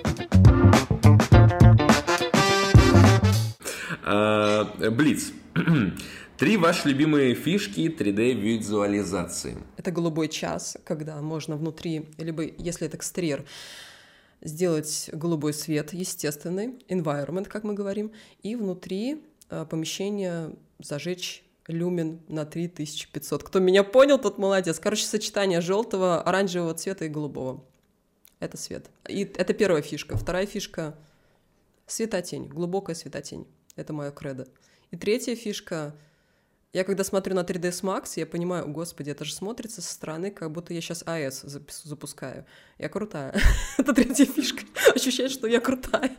А, 4.03 4.65
Блиц. 4.91 5.31
Три 6.37 6.57
ваши 6.57 6.89
любимые 6.89 7.33
фишки 7.33 7.87
3D-визуализации. 7.87 9.57
Это 9.77 9.89
голубой 9.89 10.27
час, 10.27 10.75
когда 10.83 11.21
можно 11.21 11.55
внутри, 11.55 12.09
либо 12.17 12.43
если 12.43 12.87
это 12.87 12.97
экстерьер, 12.97 13.45
сделать 14.41 15.09
голубой 15.13 15.53
свет, 15.53 15.93
естественный, 15.93 16.83
environment, 16.89 17.45
как 17.45 17.63
мы 17.63 17.73
говорим, 17.73 18.11
и 18.43 18.57
внутри 18.57 19.23
э, 19.49 19.65
помещения 19.69 20.51
зажечь 20.79 21.41
люмен 21.67 22.19
на 22.27 22.45
3500. 22.45 23.41
Кто 23.41 23.59
меня 23.59 23.85
понял, 23.85 24.19
тот 24.19 24.37
молодец. 24.37 24.77
Короче, 24.77 25.05
сочетание 25.05 25.61
желтого, 25.61 26.21
оранжевого 26.21 26.73
цвета 26.73 27.05
и 27.05 27.07
голубого. 27.07 27.63
Это 28.41 28.57
свет. 28.57 28.89
И 29.07 29.21
это 29.23 29.53
первая 29.53 29.81
фишка. 29.81 30.17
Вторая 30.17 30.45
фишка— 30.45 30.97
светотень, 31.87 32.49
глубокая 32.49 32.93
светотень. 32.93 33.47
Это 33.77 33.93
моя 33.93 34.11
кредо. 34.11 34.47
И 34.91 34.97
третья 34.97 35.33
фишка 35.37 35.95
я 36.75 36.84
когда 36.84 37.05
смотрю 37.05 37.36
на 37.36 37.44
3ds 37.44 37.84
Max, 37.84 38.03
я 38.17 38.25
понимаю, 38.25 38.67
господи, 38.67 39.10
это 39.10 39.24
же 39.24 39.34
смотрится 39.34 39.82
со 39.82 39.94
стороны, 39.94 40.29
как 40.29 40.51
будто 40.51 40.74
я 40.74 40.82
сейчас 40.82 41.03
АЭС 41.05 41.46
запускаю. 41.84 42.44
Я 42.77 42.89
крутая. 42.89 43.34
это 43.77 43.94
третья 43.94 44.25
фишка. 44.25 44.63
Ощущать, 44.94 45.32
что 45.32 45.48
я 45.48 45.62
крутая. 45.62 46.12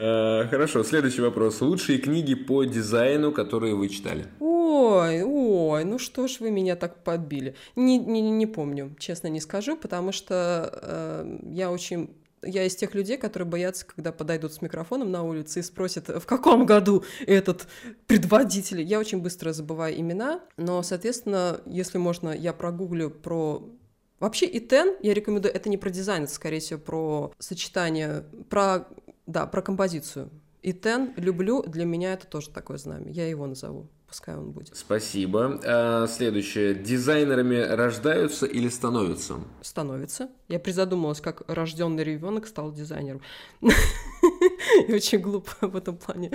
Э, 0.00 0.48
хорошо, 0.50 0.82
следующий 0.82 1.20
вопрос. 1.20 1.60
Лучшие 1.60 1.98
книги 1.98 2.34
по 2.34 2.64
дизайну, 2.64 3.30
которые 3.30 3.76
вы 3.76 3.88
читали? 3.88 4.26
Ой, 4.40 5.22
ой, 5.22 5.84
ну 5.84 6.00
что 6.00 6.26
ж 6.26 6.40
вы 6.40 6.50
меня 6.50 6.74
так 6.74 7.04
подбили. 7.04 7.54
Не, 7.76 7.98
не, 7.98 8.20
не 8.20 8.46
помню, 8.46 8.96
честно 8.98 9.28
не 9.28 9.40
скажу, 9.40 9.76
потому 9.76 10.10
что 10.10 10.68
э, 10.82 11.38
я 11.52 11.70
очень 11.70 12.10
я 12.42 12.64
из 12.64 12.76
тех 12.76 12.94
людей, 12.94 13.16
которые 13.16 13.48
боятся, 13.48 13.86
когда 13.86 14.12
подойдут 14.12 14.52
с 14.52 14.62
микрофоном 14.62 15.10
на 15.10 15.22
улице 15.22 15.60
и 15.60 15.62
спросят, 15.62 16.08
в 16.08 16.26
каком 16.26 16.66
году 16.66 17.04
этот 17.26 17.66
предводитель. 18.06 18.82
Я 18.82 18.98
очень 18.98 19.20
быстро 19.20 19.52
забываю 19.52 19.98
имена, 19.98 20.40
но, 20.56 20.82
соответственно, 20.82 21.60
если 21.66 21.98
можно, 21.98 22.30
я 22.30 22.52
прогуглю 22.52 23.10
про 23.10 23.68
Вообще 24.20 24.46
и 24.46 24.58
тен, 24.58 24.96
я 25.00 25.14
рекомендую, 25.14 25.54
это 25.54 25.68
не 25.68 25.78
про 25.78 25.90
дизайн, 25.90 26.24
это, 26.24 26.32
скорее 26.32 26.58
всего, 26.58 26.80
про 26.80 27.32
сочетание, 27.38 28.24
про 28.50 28.88
да, 29.28 29.46
про 29.46 29.62
композицию. 29.62 30.30
И 30.62 30.72
Тен 30.72 31.12
люблю, 31.16 31.62
для 31.62 31.84
меня 31.84 32.14
это 32.14 32.26
тоже 32.26 32.50
такое 32.50 32.78
знамя. 32.78 33.10
Я 33.10 33.28
его 33.28 33.46
назову. 33.46 33.88
Пускай 34.08 34.36
он 34.36 34.52
будет. 34.52 34.74
Спасибо. 34.74 35.60
А, 35.64 36.06
следующее. 36.06 36.74
Дизайнерами 36.74 37.56
рождаются 37.56 38.46
или 38.46 38.70
становятся? 38.70 39.36
Становятся. 39.60 40.30
Я 40.48 40.58
призадумалась, 40.58 41.20
как 41.20 41.42
рожденный 41.46 42.04
ребенок 42.04 42.46
стал 42.46 42.72
дизайнером. 42.72 43.20
И 44.88 44.94
очень 44.94 45.18
глупо 45.18 45.52
в 45.60 45.76
этом 45.76 45.98
плане 45.98 46.30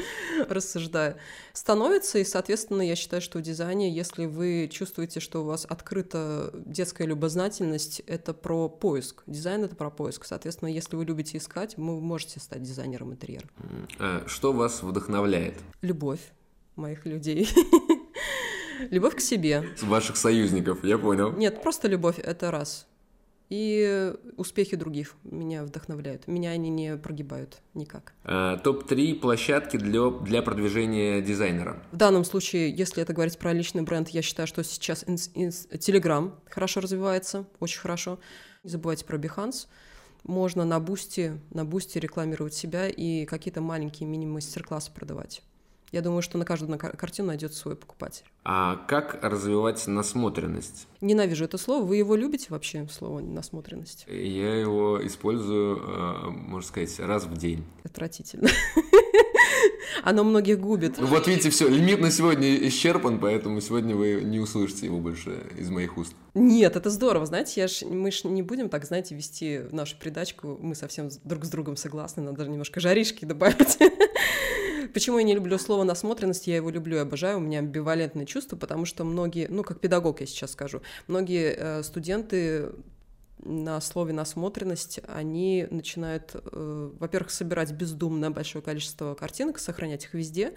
рассуждаю. 0.47 1.15
Становится, 1.53 2.19
и, 2.19 2.23
соответственно, 2.23 2.83
я 2.83 2.95
считаю, 2.95 3.23
что 3.23 3.39
в 3.39 3.41
дизайне, 3.41 3.91
если 3.91 4.25
вы 4.25 4.69
чувствуете, 4.71 5.19
что 5.19 5.41
у 5.41 5.45
вас 5.45 5.65
открыта 5.67 6.51
детская 6.53 7.07
любознательность, 7.07 8.01
это 8.01 8.35
про 8.35 8.69
поиск. 8.69 9.23
Дизайн— 9.25 9.63
это 9.65 9.75
про 9.75 9.89
поиск. 9.89 10.25
Соответственно, 10.25 10.69
если 10.69 10.95
вы 10.95 11.05
любите 11.05 11.39
искать, 11.39 11.75
вы 11.77 11.99
можете 11.99 12.39
стать 12.39 12.61
дизайнером 12.61 13.13
интерьера. 13.13 13.47
А 13.97 14.23
что 14.27 14.53
вас 14.53 14.83
вдохновляет? 14.83 15.55
Любовь 15.81 16.21
моих 16.75 17.05
людей. 17.05 17.49
Любовь 18.89 19.15
к 19.15 19.19
себе. 19.19 19.63
Ваших 19.81 20.17
союзников, 20.17 20.83
я 20.83 20.97
понял. 20.97 21.31
Нет, 21.33 21.61
просто 21.61 21.87
любовь— 21.87 22.19
это 22.23 22.51
раз. 22.51 22.87
И 23.49 24.13
успехи 24.37 24.75
других 24.75 25.15
меня 25.23 25.63
вдохновляют. 25.63 26.27
Меня 26.27 26.51
они 26.51 26.69
не 26.69 26.97
прогибают 26.97 27.61
никак. 27.75 28.13
А, 28.23 28.57
Топ-3 28.57 29.19
площадки 29.19 29.77
для, 29.77 30.09
для 30.09 30.41
продвижения 30.41 31.21
дизайнера. 31.21 31.83
В 31.91 31.97
данном 31.97 32.23
случае, 32.23 32.71
если 32.71 33.03
это 33.03 33.13
говорить 33.13 33.37
про 33.37 33.53
личный 33.53 33.83
бренд, 33.83 34.09
я 34.09 34.23
считаю, 34.23 34.47
что 34.47 34.63
сейчас 34.63 35.03
Telegram 35.03 36.31
хорошо 36.49 36.79
развивается, 36.79 37.45
очень 37.59 37.79
хорошо. 37.79 38.19
Не 38.63 38.71
забывайте 38.71 39.05
про 39.05 39.17
Behance. 39.17 39.67
Можно 40.23 40.63
на 40.65 40.79
бусте, 40.79 41.39
на 41.51 41.65
бусте 41.65 41.99
рекламировать 41.99 42.53
себя 42.53 42.87
и 42.87 43.25
какие-то 43.25 43.61
маленькие 43.61 44.07
мини-мастер-классы 44.07 44.91
продавать. 44.91 45.43
Я 45.93 46.01
думаю, 46.01 46.23
что 46.23 46.39
на 46.39 46.43
каждую 46.43 46.75
картину 46.79 47.27
найдет 47.27 47.53
свой 47.53 47.75
покупатель. 47.75 48.25
А 48.43 48.77
как 48.87 49.23
развивать 49.23 49.85
насмотренность? 49.85 50.87
Ненавижу 51.01 51.45
это 51.45 51.59
слово. 51.59 51.85
Вы 51.85 51.97
его 51.97 52.15
любите 52.15 52.47
вообще, 52.49 52.87
слово 52.91 53.19
насмотренность? 53.19 54.05
Я 54.07 54.59
его 54.59 54.99
использую, 55.05 55.77
э, 55.77 56.29
можно 56.31 56.67
сказать, 56.67 56.99
раз 56.99 57.25
в 57.25 57.37
день. 57.37 57.63
Отвратительно. 57.83 58.49
Оно 60.03 60.23
многих 60.23 60.59
губит. 60.59 60.97
Ну 60.97 61.05
вот 61.05 61.27
видите, 61.27 61.51
все, 61.51 61.67
лимит 61.67 62.01
на 62.01 62.09
сегодня 62.09 62.55
исчерпан, 62.67 63.19
поэтому 63.19 63.61
сегодня 63.61 63.95
вы 63.95 64.23
не 64.23 64.39
услышите 64.39 64.87
его 64.87 64.99
больше 64.99 65.43
из 65.59 65.69
моих 65.69 65.99
уст. 65.99 66.15
Нет, 66.33 66.75
это 66.75 66.89
здорово, 66.89 67.27
знаете, 67.27 67.61
я 67.61 67.67
ж, 67.67 67.83
мы 67.83 68.09
же 68.09 68.27
не 68.29 68.41
будем 68.41 68.69
так, 68.69 68.83
знаете, 68.85 69.13
вести 69.13 69.61
нашу 69.71 69.95
передачку, 69.99 70.57
мы 70.59 70.73
совсем 70.73 71.09
друг 71.23 71.45
с 71.45 71.49
другом 71.49 71.77
согласны, 71.77 72.23
надо 72.23 72.37
даже 72.37 72.49
немножко 72.49 72.79
жаришки 72.79 73.25
добавить. 73.25 73.77
Почему 74.93 75.17
я 75.17 75.23
не 75.23 75.33
люблю 75.35 75.57
слово 75.57 75.83
насмотренность? 75.83 76.47
Я 76.47 76.55
его 76.55 76.69
люблю 76.69 76.97
и 76.97 76.99
обожаю. 76.99 77.37
У 77.37 77.41
меня 77.41 77.59
амбивалентное 77.59 78.25
чувство, 78.25 78.55
потому 78.55 78.85
что 78.85 79.03
многие, 79.03 79.47
ну, 79.49 79.63
как 79.63 79.79
педагог 79.79 80.21
я 80.21 80.25
сейчас 80.25 80.51
скажу, 80.51 80.81
многие 81.07 81.55
э, 81.57 81.83
студенты 81.83 82.69
на 83.45 83.79
слове 83.81 84.13
насмотренность, 84.13 84.99
они 85.07 85.67
начинают, 85.69 86.31
э, 86.33 86.91
во-первых, 86.99 87.31
собирать 87.31 87.71
бездумно 87.71 88.31
большое 88.31 88.63
количество 88.63 89.15
картинок, 89.15 89.59
сохранять 89.59 90.05
их 90.05 90.13
везде, 90.13 90.53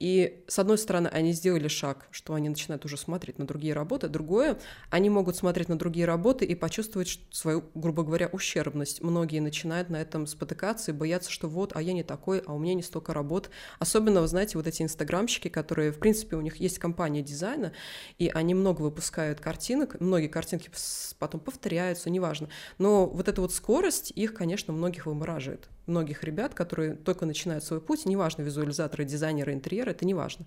и, 0.00 0.44
с 0.48 0.58
одной 0.58 0.78
стороны, 0.78 1.08
они 1.08 1.32
сделали 1.32 1.68
шаг, 1.68 2.08
что 2.10 2.34
они 2.34 2.48
начинают 2.48 2.84
уже 2.84 2.96
смотреть 2.96 3.38
на 3.38 3.46
другие 3.46 3.74
работы. 3.74 4.08
Другое, 4.08 4.58
они 4.90 5.08
могут 5.08 5.36
смотреть 5.36 5.68
на 5.68 5.78
другие 5.78 6.06
работы 6.06 6.44
и 6.44 6.54
почувствовать 6.54 7.20
свою, 7.30 7.64
грубо 7.74 8.02
говоря, 8.02 8.28
ущербность. 8.32 9.02
Многие 9.02 9.40
начинают 9.40 9.90
на 9.90 10.00
этом 10.00 10.26
спотыкаться 10.26 10.90
и 10.90 10.94
бояться, 10.94 11.30
что 11.30 11.48
вот, 11.48 11.76
а 11.76 11.82
я 11.82 11.92
не 11.92 12.02
такой, 12.02 12.40
а 12.40 12.52
у 12.52 12.58
меня 12.58 12.74
не 12.74 12.82
столько 12.82 13.14
работ. 13.14 13.50
Особенно, 13.78 14.20
вы 14.20 14.26
знаете, 14.26 14.58
вот 14.58 14.66
эти 14.66 14.82
инстаграмщики, 14.82 15.48
которые, 15.48 15.92
в 15.92 15.98
принципе, 15.98 16.36
у 16.36 16.40
них 16.40 16.56
есть 16.56 16.78
компания 16.78 17.22
дизайна, 17.22 17.72
и 18.18 18.28
они 18.28 18.54
много 18.54 18.82
выпускают 18.82 19.40
картинок, 19.40 20.00
многие 20.00 20.28
картинки 20.28 20.70
потом 21.18 21.40
повторяются, 21.40 22.10
неважно. 22.10 22.48
Но 22.78 23.06
вот 23.06 23.28
эта 23.28 23.40
вот 23.40 23.52
скорость 23.52 24.10
их, 24.10 24.34
конечно, 24.34 24.72
многих 24.72 25.06
вымораживает 25.06 25.68
многих 25.86 26.24
ребят, 26.24 26.54
которые 26.54 26.94
только 26.94 27.26
начинают 27.26 27.64
свой 27.64 27.80
путь, 27.80 28.06
неважно, 28.06 28.42
визуализаторы, 28.42 29.04
дизайнеры 29.04 29.52
интерьера, 29.52 29.90
это 29.90 30.06
неважно. 30.06 30.46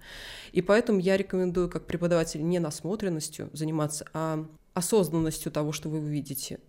И 0.52 0.62
поэтому 0.62 1.00
я 1.00 1.18
рекомендую 1.18 1.70
как 1.70 1.86
преподаватель 1.86 2.44
не 2.48 2.60
насмотренностью 2.60 3.50
заниматься, 3.54 4.06
а 4.14 4.46
осознанностью 4.74 5.52
того, 5.52 5.72
что 5.72 5.90
вы 5.90 6.00
увидите, 6.00 6.60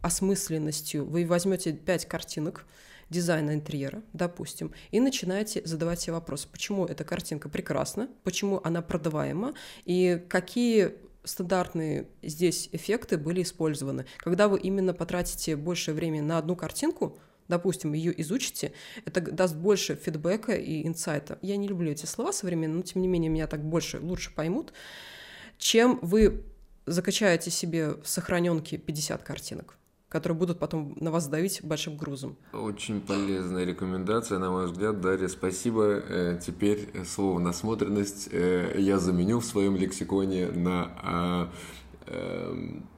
осмысленностью. 0.00 1.04
Вы 1.04 1.26
возьмете 1.26 1.72
пять 1.72 2.06
картинок, 2.06 2.64
дизайна 3.10 3.54
интерьера, 3.54 4.02
допустим, 4.12 4.72
и 4.90 5.00
начинаете 5.00 5.62
задавать 5.64 6.00
себе 6.00 6.14
вопрос, 6.14 6.44
почему 6.44 6.86
эта 6.86 7.04
картинка 7.04 7.48
прекрасна, 7.48 8.08
почему 8.24 8.60
она 8.64 8.82
продаваема, 8.82 9.54
и 9.84 10.22
какие 10.28 10.94
стандартные 11.24 12.08
здесь 12.22 12.68
эффекты 12.72 13.18
были 13.18 13.42
использованы. 13.42 14.06
Когда 14.18 14.48
вы 14.48 14.58
именно 14.58 14.94
потратите 14.94 15.56
больше 15.56 15.92
времени 15.92 16.20
на 16.20 16.38
одну 16.38 16.56
картинку, 16.56 17.18
допустим, 17.48 17.92
ее 17.92 18.18
изучите, 18.22 18.72
это 19.04 19.20
даст 19.20 19.56
больше 19.56 19.94
фидбэка 19.96 20.52
и 20.52 20.86
инсайта. 20.86 21.38
Я 21.42 21.56
не 21.56 21.68
люблю 21.68 21.90
эти 21.90 22.06
слова 22.06 22.32
современные, 22.32 22.76
но 22.76 22.82
тем 22.82 23.02
не 23.02 23.08
менее 23.08 23.30
меня 23.30 23.46
так 23.46 23.64
больше, 23.64 24.00
лучше 24.00 24.34
поймут, 24.34 24.72
чем 25.58 25.98
вы 26.02 26.44
закачаете 26.86 27.50
себе 27.50 27.94
в 27.94 28.06
сохраненке 28.06 28.78
50 28.78 29.22
картинок 29.22 29.76
которые 30.08 30.38
будут 30.38 30.58
потом 30.58 30.96
на 31.00 31.10
вас 31.10 31.26
давить 31.26 31.60
большим 31.62 31.96
грузом. 31.96 32.36
Очень 32.52 33.00
полезная 33.00 33.64
рекомендация, 33.64 34.38
на 34.38 34.50
мой 34.50 34.66
взгляд, 34.66 35.00
Дарья, 35.00 35.28
спасибо. 35.28 36.00
Э, 36.08 36.40
теперь 36.40 36.88
слово 37.04 37.38
«насмотренность» 37.38 38.28
э, 38.30 38.76
я 38.78 38.98
заменю 38.98 39.40
в 39.40 39.44
своем 39.44 39.76
лексиконе 39.76 40.46
на 40.46 40.92
а, 41.02 41.52
эм, 42.06 42.88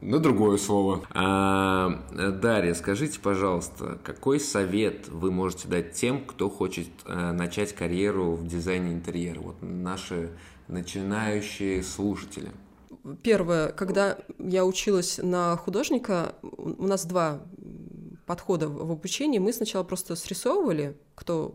на 0.00 0.18
другое 0.18 0.58
слово. 0.58 1.04
А, 1.10 2.02
Дарья, 2.12 2.74
скажите, 2.74 3.20
пожалуйста, 3.20 3.98
какой 4.04 4.40
совет 4.40 5.08
вы 5.08 5.30
можете 5.30 5.68
дать 5.68 5.92
тем, 5.92 6.24
кто 6.24 6.48
хочет 6.50 6.88
а, 7.04 7.32
начать 7.32 7.72
карьеру 7.72 8.32
в 8.34 8.46
дизайне 8.46 8.92
интерьера? 8.92 9.40
Вот 9.40 9.56
наши 9.62 10.30
начинающие 10.68 11.82
слушатели. 11.82 12.50
Первое, 13.22 13.68
когда 13.68 14.18
я 14.38 14.64
училась 14.64 15.18
на 15.22 15.56
художника, 15.56 16.34
у 16.42 16.84
нас 16.84 17.06
два 17.06 17.40
подхода 18.26 18.68
в 18.68 18.90
обучении. 18.90 19.38
Мы 19.38 19.52
сначала 19.52 19.84
просто 19.84 20.16
срисовывали, 20.16 20.96
кто 21.14 21.54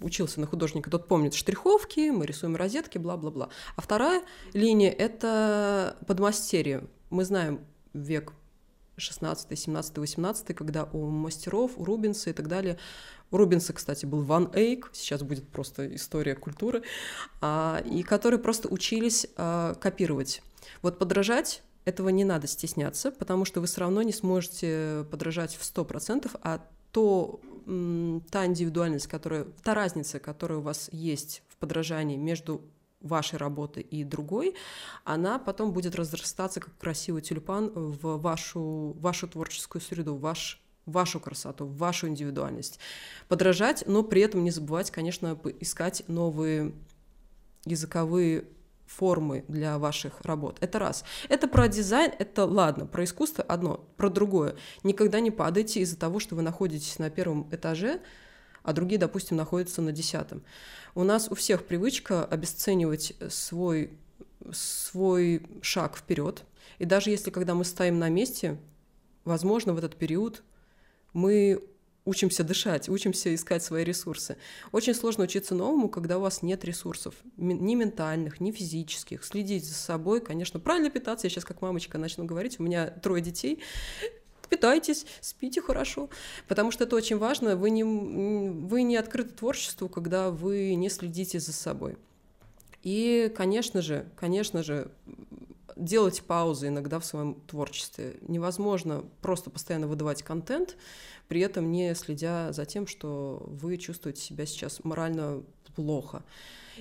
учился 0.00 0.40
на 0.40 0.46
художника, 0.46 0.90
тот 0.90 1.08
помнит 1.08 1.34
штриховки, 1.34 2.10
мы 2.10 2.24
рисуем 2.24 2.54
розетки, 2.54 2.98
бла-бла-бла. 2.98 3.48
А 3.74 3.80
вторая 3.80 4.22
линия— 4.52 4.90
это 4.98 5.96
подмастерье 6.06 6.84
мы 7.10 7.24
знаем 7.24 7.60
век 7.92 8.32
16, 8.96 9.58
17, 9.58 9.98
18, 9.98 10.56
когда 10.56 10.84
у 10.84 11.06
мастеров, 11.08 11.72
у 11.76 11.84
Рубинса 11.84 12.30
и 12.30 12.32
так 12.32 12.48
далее. 12.48 12.78
У 13.30 13.36
Рубинса, 13.36 13.72
кстати, 13.72 14.06
был 14.06 14.22
Ван 14.22 14.50
Эйк, 14.54 14.90
сейчас 14.92 15.22
будет 15.22 15.48
просто 15.48 15.94
история 15.94 16.34
культуры, 16.34 16.82
а, 17.40 17.82
и 17.84 18.02
которые 18.02 18.40
просто 18.40 18.68
учились 18.68 19.26
а, 19.36 19.74
копировать. 19.74 20.42
Вот 20.82 20.98
подражать 20.98 21.62
этого 21.84 22.08
не 22.10 22.24
надо 22.24 22.46
стесняться, 22.46 23.10
потому 23.10 23.44
что 23.44 23.60
вы 23.60 23.66
все 23.66 23.80
равно 23.80 24.02
не 24.02 24.12
сможете 24.12 25.06
подражать 25.10 25.54
в 25.54 25.62
100%, 25.62 26.30
а 26.42 26.66
то, 26.92 27.40
та 28.30 28.46
индивидуальность, 28.46 29.06
которая, 29.06 29.44
та 29.62 29.74
разница, 29.74 30.18
которая 30.18 30.58
у 30.58 30.62
вас 30.62 30.88
есть 30.92 31.42
в 31.48 31.56
подражании 31.56 32.16
между 32.16 32.62
вашей 33.00 33.36
работы 33.38 33.80
и 33.80 34.04
другой, 34.04 34.54
она 35.04 35.38
потом 35.38 35.72
будет 35.72 35.94
разрастаться 35.94 36.60
как 36.60 36.76
красивый 36.78 37.22
тюльпан 37.22 37.70
в 37.74 38.18
вашу, 38.18 38.96
вашу 38.98 39.28
творческую 39.28 39.82
среду, 39.82 40.16
ваш 40.16 40.60
вашу 40.86 41.20
красоту, 41.20 41.66
вашу 41.66 42.08
индивидуальность. 42.08 42.78
Подражать, 43.28 43.84
но 43.86 44.02
при 44.02 44.22
этом 44.22 44.42
не 44.42 44.50
забывать, 44.50 44.90
конечно, 44.90 45.38
искать 45.60 46.02
новые 46.08 46.72
языковые 47.66 48.44
формы 48.86 49.44
для 49.48 49.78
ваших 49.78 50.22
работ. 50.22 50.56
Это 50.60 50.78
раз. 50.78 51.04
Это 51.28 51.46
про 51.46 51.68
дизайн, 51.68 52.12
это 52.18 52.46
ладно, 52.46 52.86
про 52.86 53.04
искусство 53.04 53.44
одно, 53.44 53.86
про 53.96 54.08
другое. 54.08 54.56
Никогда 54.82 55.20
не 55.20 55.30
падайте 55.30 55.80
из-за 55.80 55.98
того, 55.98 56.20
что 56.20 56.34
вы 56.34 56.42
находитесь 56.42 56.98
на 56.98 57.10
первом 57.10 57.48
этаже, 57.52 58.00
а 58.62 58.72
другие, 58.72 58.98
допустим, 58.98 59.36
находятся 59.36 59.82
на 59.82 59.92
десятом. 59.92 60.42
У 60.94 61.04
нас 61.04 61.28
у 61.30 61.34
всех 61.34 61.64
привычка 61.64 62.24
обесценивать 62.24 63.14
свой, 63.28 63.90
свой 64.52 65.42
шаг 65.62 65.96
вперед. 65.96 66.44
И 66.78 66.84
даже 66.84 67.10
если, 67.10 67.30
когда 67.30 67.54
мы 67.54 67.64
стоим 67.64 67.98
на 67.98 68.08
месте, 68.08 68.58
возможно, 69.24 69.72
в 69.72 69.78
этот 69.78 69.96
период 69.96 70.42
мы 71.12 71.62
учимся 72.08 72.42
дышать, 72.42 72.88
учимся 72.88 73.34
искать 73.34 73.62
свои 73.62 73.84
ресурсы. 73.84 74.38
Очень 74.72 74.94
сложно 74.94 75.24
учиться 75.24 75.54
новому, 75.54 75.88
когда 75.88 76.18
у 76.18 76.22
вас 76.22 76.42
нет 76.42 76.64
ресурсов, 76.64 77.14
ни 77.36 77.74
ментальных, 77.74 78.40
ни 78.40 78.50
физических. 78.50 79.24
Следить 79.24 79.66
за 79.66 79.74
собой, 79.74 80.20
конечно, 80.20 80.58
правильно 80.58 80.90
питаться. 80.90 81.26
Я 81.26 81.30
сейчас 81.30 81.44
как 81.44 81.60
мамочка 81.60 81.98
начну 81.98 82.24
говорить, 82.24 82.58
у 82.58 82.62
меня 82.62 82.86
трое 82.86 83.22
детей, 83.22 83.60
питайтесь, 84.48 85.06
спите 85.20 85.60
хорошо, 85.60 86.08
потому 86.46 86.70
что 86.70 86.84
это 86.84 86.96
очень 86.96 87.18
важно. 87.18 87.56
Вы 87.56 87.70
не, 87.70 87.84
вы 87.84 88.82
не 88.82 88.96
открыты 88.96 89.34
творчеству, 89.34 89.88
когда 89.88 90.30
вы 90.30 90.74
не 90.74 90.88
следите 90.88 91.40
за 91.40 91.52
собой. 91.52 91.96
И, 92.82 93.32
конечно 93.36 93.82
же, 93.82 94.06
конечно 94.16 94.62
же, 94.62 94.90
делать 95.76 96.22
паузы 96.22 96.68
иногда 96.68 96.98
в 96.98 97.04
своем 97.04 97.40
творчестве. 97.46 98.16
Невозможно 98.22 99.04
просто 99.22 99.50
постоянно 99.50 99.86
выдавать 99.86 100.22
контент, 100.22 100.76
при 101.28 101.40
этом 101.40 101.70
не 101.70 101.94
следя 101.94 102.52
за 102.52 102.64
тем, 102.64 102.86
что 102.86 103.42
вы 103.46 103.76
чувствуете 103.76 104.20
себя 104.20 104.46
сейчас 104.46 104.84
морально 104.84 105.42
плохо. 105.76 106.24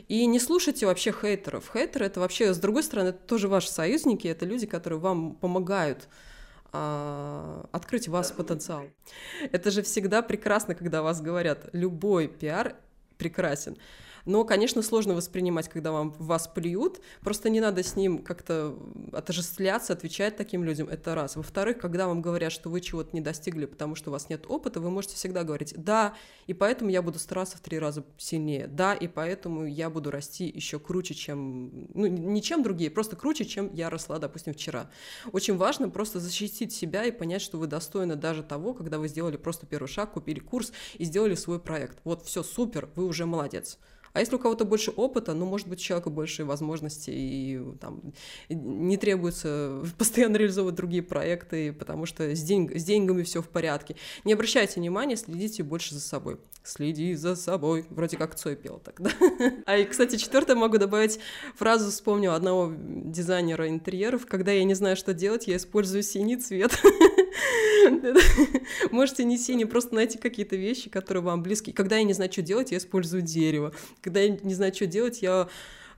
И 0.07 0.25
не 0.25 0.39
слушайте 0.39 0.85
вообще 0.85 1.11
хейтеров. 1.11 1.71
Хейтеры— 1.73 2.05
это 2.07 2.19
вообще, 2.19 2.53
с 2.53 2.57
другой 2.57 2.83
стороны, 2.83 3.09
это 3.09 3.19
тоже 3.19 3.47
ваши 3.47 3.69
союзники, 3.69 4.27
это 4.27 4.45
люди, 4.45 4.67
которые 4.67 4.99
вам 4.99 5.35
помогают 5.35 6.07
а, 6.77 7.69
открыть 7.71 8.07
вас 8.07 8.31
потенциал. 8.31 8.83
Это 9.51 9.71
же 9.71 9.81
всегда 9.81 10.21
прекрасно, 10.21 10.75
когда 10.75 11.01
вас 11.01 11.21
говорят, 11.21 11.69
любой 11.73 12.27
пиар 12.27 12.75
прекрасен. 13.17 13.77
Но, 14.27 14.43
конечно, 14.43 14.81
сложно 14.81 15.13
воспринимать, 15.13 15.69
когда 15.69 15.93
вам 15.93 16.11
вас 16.19 16.49
плюют. 16.49 16.99
Просто 17.21 17.49
не 17.49 17.61
надо 17.61 17.81
с 17.81 17.95
ним 17.95 18.19
как-то 18.19 18.77
отождествляться, 19.13 19.93
отвечать 19.93 20.35
таким 20.35 20.65
людям. 20.65 20.89
Это 20.89 21.15
раз. 21.15 21.37
Во-вторых, 21.37 21.77
когда 21.77 22.07
вам 22.07 22.21
говорят, 22.21 22.51
что 22.51 22.69
вы 22.69 22.81
чего-то 22.81 23.11
не 23.13 23.21
достигли, 23.21 23.65
потому 23.65 23.95
что 23.95 24.09
у 24.09 24.11
вас 24.11 24.29
нет 24.29 24.45
опыта, 24.49 24.81
вы 24.81 24.89
можете 24.89 25.15
всегда 25.15 25.43
говорить 25.43 25.73
«да», 25.77 26.13
и 26.45 26.53
поэтому 26.53 26.89
я 26.89 27.01
буду 27.01 27.19
стараться 27.19 27.57
в 27.57 27.61
три 27.61 27.79
раза 27.79 28.03
сильнее. 28.17 28.67
«Да», 28.67 28.93
и 28.93 29.07
поэтому 29.07 29.65
я 29.65 29.89
буду 29.89 30.11
расти 30.11 30.45
еще 30.45 30.77
круче, 30.77 31.13
чем... 31.13 31.87
Ну, 31.93 32.07
не 32.07 32.41
чем 32.41 32.63
другие, 32.63 32.91
просто 32.91 33.15
круче, 33.15 33.45
чем 33.45 33.73
я 33.73 33.89
росла, 33.89 34.19
допустим, 34.19 34.53
вчера. 34.53 34.89
Очень 35.31 35.55
важно 35.55 35.89
просто 35.89 36.19
защитить 36.19 36.73
себя 36.73 37.05
и 37.05 37.11
понять, 37.11 37.41
что 37.41 37.57
вы 37.57 37.67
достойны 37.67 38.15
даже 38.15 38.43
того, 38.43 38.73
когда 38.73 38.99
вы 38.99 39.07
сделали 39.07 39.37
просто 39.37 39.65
первый 39.65 39.87
шаг, 39.87 40.11
купили 40.11 40.39
курс 40.39 40.73
и 40.97 41.05
сделали 41.05 41.35
свой 41.35 41.61
проект. 41.61 41.99
Вот 42.03 42.25
все 42.25 42.43
супер, 42.43 42.89
вы 42.95 43.05
уже 43.05 43.25
молодец. 43.25 43.79
А 44.17 44.19
если 44.19 44.35
у 44.35 44.39
кого-то 44.39 44.65
больше 44.65 44.89
опыта, 44.89 45.35
ну, 45.35 45.45
может 45.45 45.67
быть, 45.67 45.79
у 45.79 45.83
человека 45.83 46.09
больше 46.09 46.43
возможностей, 46.43 47.13
и 47.13 47.61
там 47.79 48.01
не 48.49 48.97
требуется 48.97 49.83
постоянно 49.97 50.37
реализовывать 50.37 50.73
другие 50.73 51.03
проекты, 51.03 51.71
потому 51.71 52.07
что 52.07 52.35
с, 52.35 52.41
деньг, 52.41 52.75
с 52.75 52.83
деньгами 52.83 53.21
все 53.21 53.43
в 53.43 53.47
порядке. 53.47 53.95
Не 54.23 54.33
обращайте 54.33 54.79
внимания, 54.79 55.17
следите 55.17 55.61
больше 55.61 55.93
за 55.93 56.01
собой. 56.01 56.39
Следи 56.63 57.13
за 57.13 57.35
собой. 57.35 57.85
Вроде 57.91 58.17
как 58.17 58.33
Цой 58.33 58.55
пел 58.55 58.81
тогда. 58.83 59.11
А, 59.65 59.77
и, 59.77 59.85
кстати, 59.85 60.15
четвертое 60.15 60.55
могу 60.55 60.77
добавить 60.77 61.19
фразу, 61.55 61.91
вспомнил 61.91 62.33
одного 62.33 62.73
дизайнера 62.75 63.69
интерьеров. 63.69 64.25
Когда 64.25 64.51
я 64.51 64.63
не 64.63 64.73
знаю, 64.73 64.95
что 64.95 65.13
делать, 65.13 65.47
я 65.47 65.57
использую 65.57 66.01
синий 66.03 66.37
цвет. 66.37 66.71
Можете 68.91 69.23
не 69.23 69.37
синий, 69.37 69.65
просто 69.65 69.95
найти 69.95 70.17
какие-то 70.17 70.55
вещи, 70.55 70.89
которые 70.89 71.23
вам 71.23 71.43
близки. 71.43 71.71
Когда 71.71 71.97
я 71.97 72.03
не 72.03 72.13
знаю, 72.13 72.31
что 72.31 72.41
делать, 72.41 72.71
я 72.71 72.77
использую 72.77 73.21
дерево. 73.21 73.73
Когда 74.01 74.19
я 74.19 74.29
не 74.29 74.53
знаю, 74.53 74.73
что 74.73 74.85
делать, 74.85 75.21
я 75.21 75.47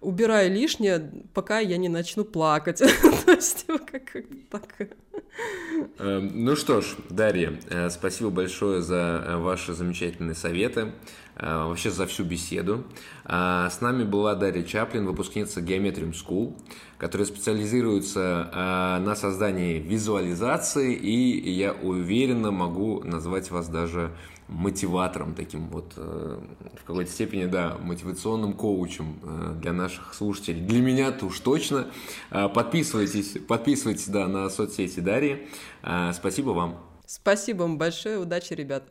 убираю 0.02 0.52
лишнее, 0.52 1.12
пока 1.34 1.60
я 1.60 1.78
не 1.78 1.90
начну 1.90 2.24
плакать. 2.26 2.80
То 3.26 3.32
есть, 3.32 3.66
как 3.68 4.12
так. 4.50 4.90
Эм, 5.98 6.32
ну 6.46 6.56
что 6.56 6.82
ж, 6.82 6.96
Дарья, 7.10 7.60
э, 7.70 7.90
спасибо 7.90 8.30
большое 8.30 8.82
за 8.82 9.24
э, 9.26 9.38
ваши 9.38 9.74
замечательные 9.74 10.36
советы, 10.36 10.92
э, 11.36 11.66
вообще 11.66 11.92
за 11.92 12.06
всю 12.06 12.24
беседу. 12.24 12.84
С 13.26 13.82
нами 13.82 14.06
была 14.06 14.34
Дарья 14.34 14.64
Чаплин, 14.64 15.06
выпускница 15.06 15.62
Geometrium 15.62 16.14
School, 16.14 16.60
которая 16.98 17.28
специализируется 17.28 19.00
на 19.06 19.16
создании 19.16 19.78
визуализации, 19.78 20.96
и 20.96 21.52
я 21.52 21.74
уверенно 21.74 22.50
могу 22.50 23.04
назвать 23.04 23.52
вас 23.52 23.70
даже 23.70 24.12
мотиватором 24.50 25.34
таким 25.36 25.70
вот, 25.70 25.94
в 25.96 26.84
какой-то 26.86 27.12
степени, 27.12 27.46
да, 27.46 27.78
мотивационным 27.80 28.54
коучем 28.54 29.20
для 29.62 29.72
наших 29.74 30.14
слушателей. 30.14 30.62
Для 30.62 30.82
меня-то 30.82 31.28
уж 31.28 31.40
точно. 31.40 31.88
Подписывайтесь, 32.30 33.38
подписывайтесь, 33.48 34.08
да, 34.08 34.28
на 34.28 34.50
соцсети 34.50 35.00
Дарьи. 35.00 35.48
Спасибо 36.14 36.50
вам. 36.50 36.80
Спасибо 37.06 37.62
вам 37.64 37.78
большое. 37.78 38.20
Удачи, 38.20 38.54
ребят. 38.54 38.84